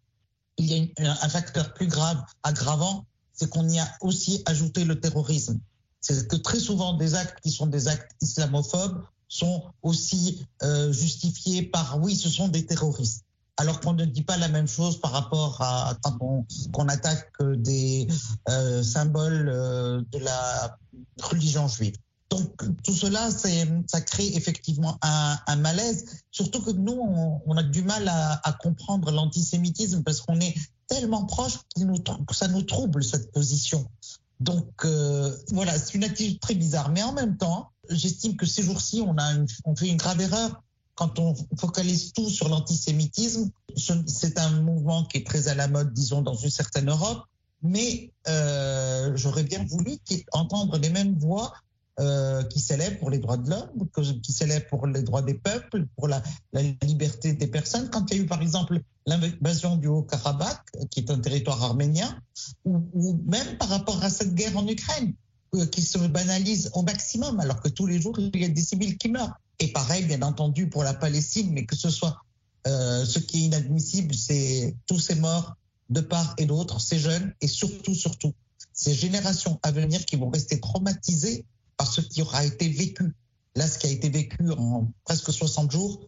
Il 0.58 0.72
y 0.72 0.94
a 1.06 1.12
un 1.24 1.30
facteur 1.30 1.74
plus 1.74 1.88
grave, 1.88 2.22
aggravant, 2.44 3.06
c'est 3.34 3.50
qu'on 3.50 3.68
y 3.70 3.80
a 3.80 3.88
aussi 4.02 4.42
ajouté 4.46 4.84
le 4.84 5.00
terrorisme. 5.00 5.60
C'est 6.02 6.28
que 6.28 6.36
très 6.36 6.60
souvent 6.60 6.94
des 6.94 7.16
actes 7.16 7.40
qui 7.42 7.52
sont 7.52 7.68
des 7.68 7.88
actes 7.88 8.12
islamophobes 8.22 9.02
sont 9.30 9.64
aussi 9.82 10.46
euh, 10.64 10.92
justifiés 10.92 11.64
par 11.64 12.00
oui, 12.02 12.16
ce 12.16 12.30
sont 12.30 12.48
des 12.48 12.66
terroristes. 12.66 13.24
Alors 13.58 13.80
qu'on 13.82 13.94
ne 13.94 14.06
dit 14.06 14.24
pas 14.24 14.38
la 14.38 14.48
même 14.48 14.68
chose 14.68 15.00
par 15.00 15.12
rapport 15.12 15.62
à 15.62 15.98
quand 16.02 16.46
on, 16.74 16.88
attaque 16.88 17.32
des 17.42 18.08
euh, 18.50 18.82
symboles 18.84 19.50
euh, 19.50 20.02
de 20.12 20.20
la 20.20 20.78
religion 21.22 21.68
juive. 21.68 21.96
Donc 22.30 22.52
tout 22.84 22.94
cela, 22.94 23.30
ça 23.32 24.02
crée 24.02 24.36
effectivement 24.36 25.00
un, 25.02 25.56
malaise, 25.56 26.06
surtout 26.32 26.62
que 26.62 26.72
nous, 26.72 27.42
on, 27.46 27.58
a 27.58 27.64
du 27.64 27.82
mal 27.82 28.08
à, 28.08 28.58
comprendre 28.62 29.12
l'antisémitisme 29.12 30.04
parce 30.04 30.22
qu'on 30.22 30.40
est 30.40 30.54
tellement 30.88 31.26
proche 31.26 31.54
que 31.76 32.36
ça 32.36 32.48
nous 32.48 32.62
trouble 32.64 33.04
cette 33.04 33.32
position. 33.32 33.90
Donc 34.40 34.86
euh, 34.86 35.36
voilà, 35.50 35.78
c'est 35.78 35.96
une 35.96 36.04
attitude 36.04 36.40
très 36.40 36.54
bizarre. 36.54 36.90
Mais 36.90 37.02
en 37.02 37.14
même 37.14 37.38
temps, 37.38 37.72
j'estime 37.90 38.38
que 38.38 38.46
ces 38.46 38.64
jours-ci, 38.64 39.04
on 39.66 39.76
fait 39.76 39.88
une 39.88 39.98
grave 39.98 40.22
erreur 40.22 40.62
quand 41.00 41.18
on 41.18 41.34
focalise 41.58 42.12
tout 42.14 42.30
sur 42.30 42.50
l'antisémitisme. 42.50 43.50
C'est 43.76 44.38
un 44.38 44.62
mouvement 44.62 45.06
qui 45.06 45.18
est 45.18 45.26
très 45.26 45.48
à 45.48 45.56
la 45.56 45.68
mode, 45.68 45.94
disons, 45.94 46.22
dans 46.22 46.36
une 46.36 46.50
certaine 46.50 46.90
Europe. 46.90 47.24
Mais 47.62 48.12
euh, 48.28 49.12
j'aurais 49.16 49.44
bien 49.44 49.66
voulu 49.66 49.98
entendre 50.32 50.78
les 50.78 50.90
mêmes 50.90 51.18
voix 51.18 51.54
euh, 52.00 52.44
qui 52.44 52.60
célèbre 52.60 52.98
pour 53.00 53.10
les 53.10 53.20
droits 53.20 53.36
de 53.36 53.50
l'homme, 53.50 53.70
qui 54.22 54.32
célèbre 54.32 54.68
pour 54.68 54.88
les 54.88 55.02
droits 55.02 55.22
des 55.22 55.34
peuples, 55.34 55.86
pour 55.98 56.08
la, 56.08 56.22
liberté 56.84 57.34
des 57.34 57.48
personnes. 57.48 57.90
Quand 57.90 58.10
il 58.10 58.18
y 58.18 58.20
a 58.20 58.24
eu 58.24 58.26
par 58.26 58.42
exemple 58.42 58.80
l'invasion 59.06 59.76
du 59.76 59.88
Haut-Karabakh, 59.88 60.62
qui 60.92 61.02
est 61.02 61.12
un 61.12 61.20
territoire 61.20 61.62
arménien, 61.62 62.18
ou, 62.64 63.20
même 63.26 63.58
par 63.58 63.68
rapport 63.68 64.02
à 64.02 64.10
cette 64.10 64.34
guerre 64.34 64.56
en 64.56 64.66
Ukraine, 64.68 65.14
euh, 65.56 65.66
qui 65.66 65.82
se 65.82 65.98
banalise 65.98 66.72
au 66.74 66.84
maximum, 66.84 67.40
alors 67.42 67.60
que 67.60 67.70
tous 67.70 67.86
les 67.86 68.00
jours, 68.00 68.18
il 68.18 68.40
y 68.40 68.46
a 68.46 68.50
des 68.50 68.62
civils 68.62 68.98
qui 68.98 69.10
meurent. 69.10 69.38
Et 69.60 69.74
pareil, 69.74 70.06
bien 70.06 70.22
entendu, 70.22 70.70
pour 70.70 70.84
la 70.84 70.94
Palestine, 70.94 71.52
mais 71.52 71.66
que 71.66 71.76
ce 71.76 71.90
soit 71.90 72.22
euh, 72.68 73.04
ce 73.04 73.20
qui 73.20 73.40
est 73.40 73.46
inadmissible, 73.48 74.16
c'est 74.16 74.76
tous 74.86 75.00
ces 75.00 75.16
morts 75.16 75.56
de 75.90 76.00
part 76.00 76.34
et 76.38 76.46
d'autre, 76.46 76.80
ces 76.80 77.00
jeunes, 77.00 77.34
et 77.42 77.48
surtout, 77.48 77.96
surtout, 77.96 78.34
ces 78.72 78.94
générations 78.94 79.60
à 79.64 79.72
venir 79.72 80.06
qui 80.06 80.16
vont 80.16 80.30
rester 80.30 80.62
traumatisées 80.62 81.46
par 81.80 81.88
ce 81.88 82.02
qui 82.02 82.22
aura 82.22 82.46
été 82.46 82.68
vécu. 82.68 83.16
Là, 83.56 83.68
ce 83.68 83.80
qui 83.80 83.88
a 83.88 83.90
été 83.90 84.10
vécu 84.10 84.52
en 84.52 84.92
presque 85.06 85.32
60 85.32 85.72
jours, 85.72 86.02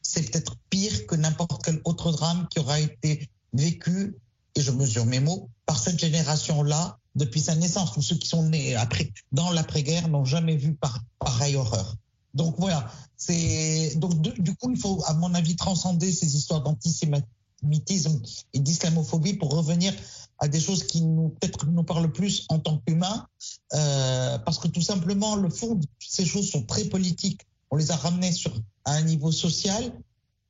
c'est 0.00 0.30
peut-être 0.30 0.56
pire 0.70 1.06
que 1.06 1.16
n'importe 1.16 1.62
quel 1.64 1.80
autre 1.84 2.12
drame 2.12 2.46
qui 2.48 2.60
aura 2.60 2.78
été 2.78 3.28
vécu, 3.52 4.16
et 4.54 4.60
je 4.62 4.70
mesure 4.70 5.04
mes 5.04 5.18
mots, 5.18 5.50
par 5.66 5.80
cette 5.80 5.98
génération-là 5.98 6.98
depuis 7.16 7.40
sa 7.40 7.56
naissance. 7.56 7.92
Tous 7.92 8.02
ceux 8.02 8.16
qui 8.16 8.28
sont 8.28 8.44
nés 8.44 8.76
après, 8.76 9.10
dans 9.32 9.50
l'après-guerre 9.50 10.08
n'ont 10.08 10.24
jamais 10.24 10.56
vu 10.56 10.74
par, 10.74 11.00
pareille 11.18 11.56
horreur. 11.56 11.96
Donc 12.34 12.54
voilà, 12.58 12.88
c'est 13.16 13.94
donc 13.96 14.20
du 14.20 14.54
coup 14.54 14.70
il 14.70 14.78
faut 14.78 15.02
à 15.06 15.14
mon 15.14 15.34
avis 15.34 15.56
transcender 15.56 16.12
ces 16.12 16.36
histoires 16.36 16.62
d'antisémitisme 16.62 17.26
et 17.62 18.58
d'islamophobie 18.58 19.34
pour 19.34 19.52
revenir 19.52 19.92
à 20.38 20.48
des 20.48 20.60
choses 20.60 20.84
qui 20.84 21.02
nous 21.02 21.30
peut-être 21.30 21.66
nous 21.66 21.82
parlent 21.82 22.12
plus 22.12 22.44
en 22.48 22.58
tant 22.58 22.78
qu'humains, 22.78 23.26
euh, 23.74 24.38
parce 24.38 24.58
que 24.58 24.68
tout 24.68 24.82
simplement 24.82 25.36
le 25.36 25.48
fond 25.48 25.76
de 25.76 25.86
ces 25.98 26.26
choses 26.26 26.50
sont 26.50 26.62
très 26.62 26.84
politiques. 26.84 27.40
On 27.70 27.76
les 27.76 27.90
a 27.90 27.96
ramenées 27.96 28.32
sur 28.32 28.54
à 28.84 28.92
un 28.92 29.02
niveau 29.02 29.32
social, 29.32 29.92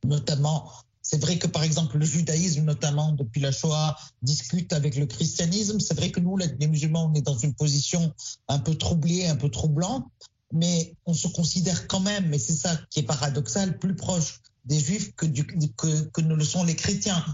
notamment. 0.05 0.71
C'est 1.03 1.21
vrai 1.21 1.39
que 1.39 1.47
par 1.47 1.63
exemple 1.63 1.99
le 1.99 2.05
judaïsme, 2.05 2.65
notamment 2.65 3.13
depuis 3.13 3.41
la 3.41 3.53
Shoah, 3.53 3.97
discute 4.23 4.73
avec 4.73 4.97
le 4.97 5.07
christianisme. 5.07 5.79
C'est 5.79 5.95
vrai 5.95 6.11
que 6.11 6.19
nous, 6.19 6.37
les 6.37 6.67
musulmans, 6.67 7.11
on 7.11 7.15
est 7.15 7.23
dans 7.23 7.39
une 7.39 7.55
position 7.55 8.13
un 8.49 8.59
peu 8.59 8.75
troublée, 8.75 9.27
un 9.27 9.37
peu 9.37 9.49
troublante 9.49 10.05
mais 10.53 10.95
on 11.07 11.15
se 11.15 11.29
considère 11.29 11.89
quand 11.89 12.01
même, 12.01 12.29
mais 12.29 12.39
c'est 12.39 12.55
ça 12.55 12.79
qui 12.91 13.01
est 13.01 13.03
paradoxal, 13.03 13.79
plus 13.79 13.97
proche 13.97 14.41
des 14.67 14.79
juifs 14.79 15.15
que, 15.15 15.27
du, 15.27 15.47
que, 15.47 16.05
que 16.11 16.21
ne 16.21 16.35
le 16.35 16.45
sont 16.45 16.65
les 16.65 16.77
chrétiens. 16.77 17.25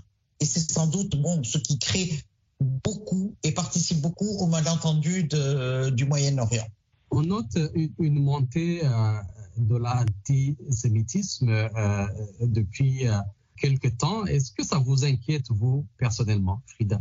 Et 0.40 0.44
c'est 0.44 0.70
sans 0.70 0.86
doute 0.86 1.20
bon, 1.20 1.42
ce 1.44 1.58
qui 1.58 1.78
crée 1.78 2.22
beaucoup 2.60 3.34
et 3.42 3.52
participe 3.52 4.00
beaucoup 4.00 4.28
au 4.28 4.46
malentendu 4.46 5.24
de, 5.24 5.90
du 5.90 6.04
Moyen-Orient. 6.04 6.66
On 7.10 7.22
note 7.22 7.58
une, 7.74 7.92
une 7.98 8.22
montée 8.22 8.84
euh, 8.84 9.18
de 9.56 9.76
l'antisémitisme 9.76 11.48
euh, 11.50 12.06
depuis 12.40 13.06
euh, 13.06 13.18
quelque 13.56 13.88
temps. 13.88 14.24
Est-ce 14.26 14.52
que 14.52 14.64
ça 14.64 14.78
vous 14.78 15.04
inquiète, 15.04 15.46
vous, 15.50 15.86
personnellement, 15.98 16.62
Frida? 16.66 17.00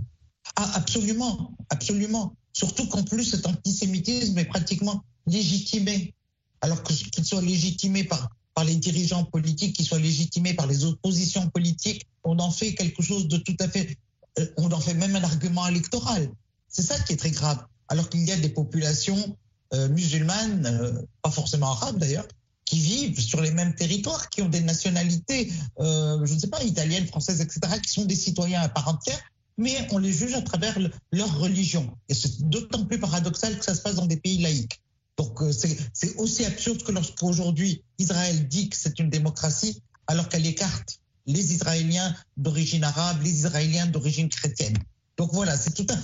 Ah, 0.55 0.71
Absolument, 0.75 1.55
absolument. 1.69 2.35
Surtout 2.53 2.87
qu'en 2.87 3.03
plus, 3.03 3.23
cet 3.23 3.45
antisémitisme 3.47 4.37
est 4.37 4.45
pratiquement 4.45 5.03
légitimé, 5.25 6.13
alors 6.59 6.83
que 6.83 6.93
qu'il 6.93 7.23
soit 7.23 7.41
légitimé 7.41 8.03
par, 8.03 8.29
par 8.53 8.63
les 8.63 8.75
dirigeants 8.75 9.23
politiques, 9.23 9.75
qu'il 9.75 9.85
soit 9.85 9.99
légitimé 9.99 10.53
par 10.53 10.67
les 10.67 10.85
oppositions 10.85 11.49
politiques, 11.49 12.05
on 12.23 12.37
en 12.39 12.51
fait 12.51 12.73
quelque 12.73 13.01
chose 13.01 13.27
de 13.27 13.37
tout 13.37 13.55
à 13.59 13.67
fait, 13.67 13.97
euh, 14.39 14.45
on 14.57 14.71
en 14.71 14.79
fait 14.79 14.93
même 14.93 15.15
un 15.15 15.23
argument 15.23 15.67
électoral. 15.67 16.29
C'est 16.67 16.83
ça 16.83 16.99
qui 16.99 17.13
est 17.13 17.17
très 17.17 17.31
grave. 17.31 17.63
Alors 17.87 18.09
qu'il 18.09 18.23
y 18.25 18.31
a 18.31 18.37
des 18.37 18.49
populations 18.49 19.37
euh, 19.73 19.89
musulmanes, 19.89 20.65
euh, 20.65 21.01
pas 21.21 21.31
forcément 21.31 21.71
arabes 21.71 21.97
d'ailleurs, 21.97 22.27
qui 22.65 22.79
vivent 22.79 23.19
sur 23.19 23.41
les 23.41 23.51
mêmes 23.51 23.75
territoires, 23.75 24.29
qui 24.29 24.41
ont 24.41 24.47
des 24.47 24.61
nationalités, 24.61 25.51
je 25.77 26.33
ne 26.33 26.39
sais 26.39 26.47
pas, 26.47 26.63
italiennes, 26.63 27.05
françaises, 27.05 27.41
etc., 27.41 27.59
qui 27.83 27.91
sont 27.91 28.05
des 28.05 28.15
citoyens 28.15 28.61
à 28.61 28.69
part 28.69 28.87
entière, 28.87 29.19
mais 29.57 29.75
on 29.91 29.97
les 29.97 30.13
juge 30.13 30.33
à 30.35 30.41
travers 30.41 30.79
le, 30.79 30.89
leur 31.11 31.37
religion. 31.37 31.93
Et 32.07 32.13
c'est 32.13 32.47
d'autant 32.47 32.85
plus 32.85 32.97
paradoxal 32.97 33.59
que 33.59 33.65
ça 33.65 33.75
se 33.75 33.81
passe 33.81 33.95
dans 33.95 34.05
des 34.05 34.15
pays 34.15 34.37
laïques. 34.37 34.79
Donc 35.17 35.41
euh, 35.41 35.51
c'est 35.51 36.15
aussi 36.17 36.45
absurde 36.45 36.83
que 36.83 36.91
lorsqu'aujourd'hui 36.91 37.83
Israël 37.99 38.47
dit 38.47 38.69
que 38.69 38.77
c'est 38.77 38.99
une 38.99 39.09
démocratie, 39.09 39.81
alors 40.07 40.29
qu'elle 40.29 40.45
écarte 40.45 40.99
les 41.27 41.53
Israéliens 41.53 42.15
d'origine 42.37 42.83
arabe, 42.83 43.21
les 43.23 43.31
Israéliens 43.31 43.85
d'origine 43.85 44.29
chrétienne. 44.29 44.77
Donc 45.17 45.31
voilà, 45.33 45.57
c'est 45.57 45.73
tout 45.73 45.85
un... 45.89 45.99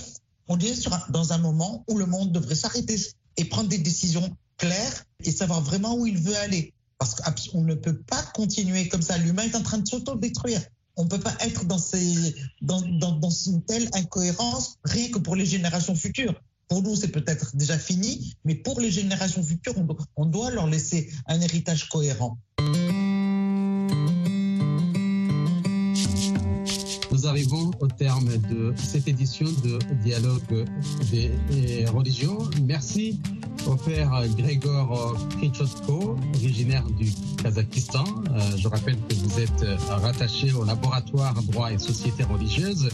On 0.48 0.58
est 0.58 0.88
dans 1.10 1.32
un 1.32 1.38
moment 1.38 1.84
où 1.88 1.98
le 1.98 2.06
monde 2.06 2.32
devrait 2.32 2.54
s'arrêter 2.54 2.96
et 3.36 3.44
prendre 3.44 3.68
des 3.68 3.78
décisions 3.78 4.34
claires 4.56 5.04
et 5.24 5.30
savoir 5.30 5.60
vraiment 5.60 5.96
où 5.96 6.06
il 6.06 6.18
veut 6.18 6.36
aller. 6.36 6.72
Parce 6.98 7.14
qu'on 7.14 7.62
ne 7.62 7.74
peut 7.74 7.98
pas 7.98 8.22
continuer 8.34 8.88
comme 8.88 9.02
ça. 9.02 9.18
L'humain 9.18 9.44
est 9.44 9.54
en 9.54 9.62
train 9.62 9.78
de 9.78 9.86
s'auto-détruire. 9.86 10.62
On 10.96 11.04
ne 11.04 11.08
peut 11.08 11.20
pas 11.20 11.34
être 11.40 11.64
dans, 11.64 11.78
ces, 11.78 12.34
dans, 12.60 12.80
dans 12.80 13.30
une 13.30 13.62
telle 13.62 13.88
incohérence 13.92 14.78
rien 14.84 15.10
que 15.10 15.18
pour 15.18 15.36
les 15.36 15.46
générations 15.46 15.94
futures. 15.94 16.34
Pour 16.68 16.82
nous, 16.82 16.94
c'est 16.96 17.08
peut-être 17.08 17.56
déjà 17.56 17.78
fini, 17.78 18.34
mais 18.44 18.54
pour 18.54 18.78
les 18.80 18.90
générations 18.90 19.42
futures, 19.42 19.74
on, 20.16 20.26
doit 20.26 20.50
leur 20.50 20.66
laisser 20.66 21.10
un 21.26 21.40
héritage 21.40 21.88
cohérent. 21.88 22.38
Nous 27.10 27.26
arrivons 27.26 27.70
au 27.80 27.86
terme 27.86 28.36
de 28.50 28.74
cette 28.76 29.08
édition 29.08 29.46
de 29.64 29.78
Dialogue 30.02 30.66
des 31.10 31.86
religions. 31.86 32.38
Merci 32.62 33.18
au 33.68 33.76
père 33.76 34.10
Grégor 34.36 35.16
Krichotko, 35.36 36.16
originaire 36.34 36.84
du 36.98 37.12
Kazakhstan. 37.42 38.04
Euh, 38.04 38.56
je 38.56 38.66
rappelle 38.66 38.96
que 39.08 39.14
vous 39.14 39.40
êtes 39.40 39.64
rattaché 39.88 40.52
au 40.52 40.64
laboratoire 40.64 41.34
droit 41.42 41.70
et 41.70 41.78
société 41.78 42.24
religieuse, 42.24 42.88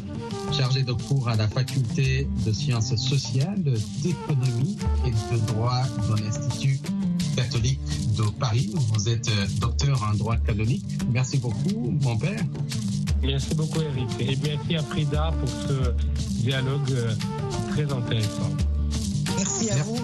chargé 0.52 0.82
de 0.82 0.92
cours 0.92 1.28
à 1.28 1.37
la 1.37 1.48
faculté 1.48 2.28
de 2.44 2.52
sciences 2.52 2.94
sociales, 2.96 3.62
d'économie 4.02 4.76
et 5.06 5.10
de 5.10 5.46
droit 5.46 5.82
de 6.08 6.22
l'Institut 6.22 6.80
catholique 7.37 7.80
de 8.16 8.24
Paris. 8.38 8.72
Vous 8.74 9.08
êtes 9.08 9.30
docteur 9.60 10.02
en 10.02 10.14
droit 10.16 10.37
canonique. 10.37 10.84
Merci 11.12 11.38
beaucoup, 11.38 11.96
mon 12.02 12.16
père. 12.16 12.40
Merci 13.22 13.54
beaucoup, 13.54 13.80
Eric. 13.80 14.08
Et 14.20 14.37
merci 14.42 14.76
à 14.76 14.82
Frida 14.82 15.32
pour 15.40 15.48
ce 15.48 15.92
dialogue 16.42 16.90
euh, 16.90 17.14
très 17.70 17.90
intéressant. 17.90 18.50
Merci 19.37 19.70
à 19.70 19.77
Merci. 19.77 19.90
vous. 19.90 19.99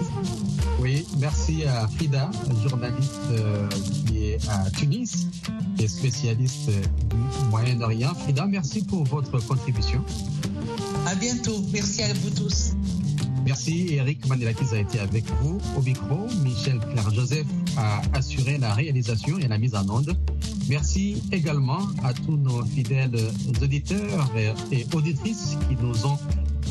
Oui, 0.81 1.07
merci 1.19 1.65
à 1.65 1.87
Frida, 1.89 2.31
journaliste 2.67 3.21
euh, 3.33 3.69
qui 4.07 4.25
est 4.25 4.49
à 4.49 4.71
Tunis, 4.71 5.27
est 5.79 5.89
spécialiste 5.89 6.71
du 6.71 7.49
Moyen-Orient. 7.51 8.15
Frida, 8.15 8.47
merci 8.47 8.83
pour 8.83 9.05
votre 9.05 9.39
contribution. 9.47 10.03
À 11.07 11.15
bientôt. 11.15 11.63
Merci 11.73 12.03
à 12.03 12.13
vous 12.15 12.31
tous. 12.31 12.73
Merci. 13.45 13.95
Eric 13.95 14.27
Manelakis 14.29 14.75
a 14.75 14.79
été 14.79 14.99
avec 15.01 15.25
vous 15.43 15.59
au 15.77 15.83
micro. 15.83 16.27
Michel 16.43 16.79
Claire-Joseph 16.79 17.47
a 17.77 18.03
assuré 18.15 18.59
la 18.59 18.75
réalisation 18.75 19.39
et 19.39 19.49
la 19.49 19.59
mise 19.59 19.75
en 19.75 19.89
onde. 19.89 20.17
Merci 20.69 21.23
également 21.33 21.81
à 22.05 22.13
tous 22.13 22.37
nos 22.37 22.65
fidèles 22.65 23.17
auditeurs 23.61 24.31
et, 24.37 24.77
et 24.77 24.87
auditrices 24.95 25.57
qui 25.69 25.77
nous 25.83 26.07
ont 26.07 26.19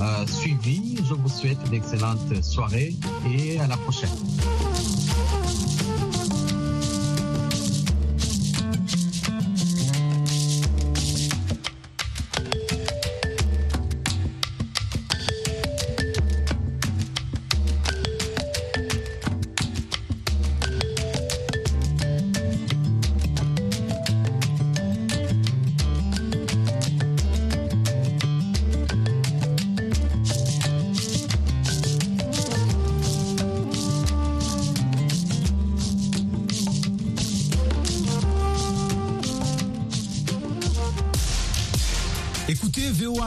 euh, 0.02 0.26
suivis. 0.28 0.98
Je 1.08 1.14
vous 1.14 1.30
souhaite 1.30 1.58
une 1.68 1.74
excellente 1.74 2.44
soirée 2.44 2.96
et 3.34 3.60
à 3.60 3.68
la 3.68 3.78
prochaine. 3.78 4.10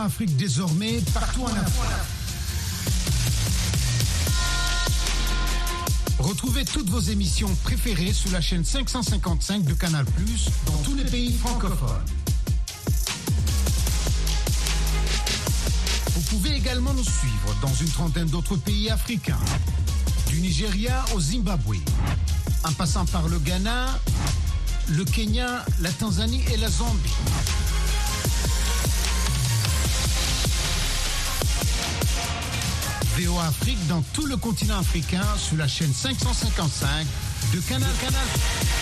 Afrique 0.02 0.36
désormais 0.36 1.00
partout 1.14 1.42
en 1.44 1.46
Afrique. 1.46 1.80
Retrouvez 6.18 6.64
toutes 6.64 6.88
vos 6.90 7.00
émissions 7.00 7.54
préférées 7.62 8.12
sur 8.12 8.32
la 8.32 8.40
chaîne 8.40 8.64
555 8.64 9.64
de 9.64 9.74
Canal+, 9.74 10.04
dans 10.66 10.78
tous 10.78 10.94
les 10.96 11.04
pays 11.04 11.32
francophones. 11.38 12.04
Vous 16.14 16.22
pouvez 16.22 16.56
également 16.56 16.94
nous 16.94 17.04
suivre 17.04 17.54
dans 17.60 17.72
une 17.74 17.90
trentaine 17.90 18.28
d'autres 18.28 18.56
pays 18.56 18.90
africains, 18.90 19.38
du 20.28 20.40
Nigeria 20.40 21.04
au 21.14 21.20
Zimbabwe, 21.20 21.76
en 22.64 22.72
passant 22.72 23.04
par 23.06 23.28
le 23.28 23.38
Ghana, 23.38 24.00
le 24.88 25.04
Kenya, 25.04 25.64
la 25.80 25.90
Tanzanie 25.92 26.42
et 26.52 26.56
la 26.56 26.68
Zambie. 26.70 27.61
Afrique 33.30 33.86
dans 33.86 34.02
tout 34.12 34.26
le 34.26 34.36
continent 34.36 34.78
africain 34.78 35.22
sur 35.36 35.56
la 35.56 35.68
chaîne 35.68 35.92
555 35.92 37.06
de 37.54 37.60
Canal 37.60 37.88
Canal. 38.00 38.72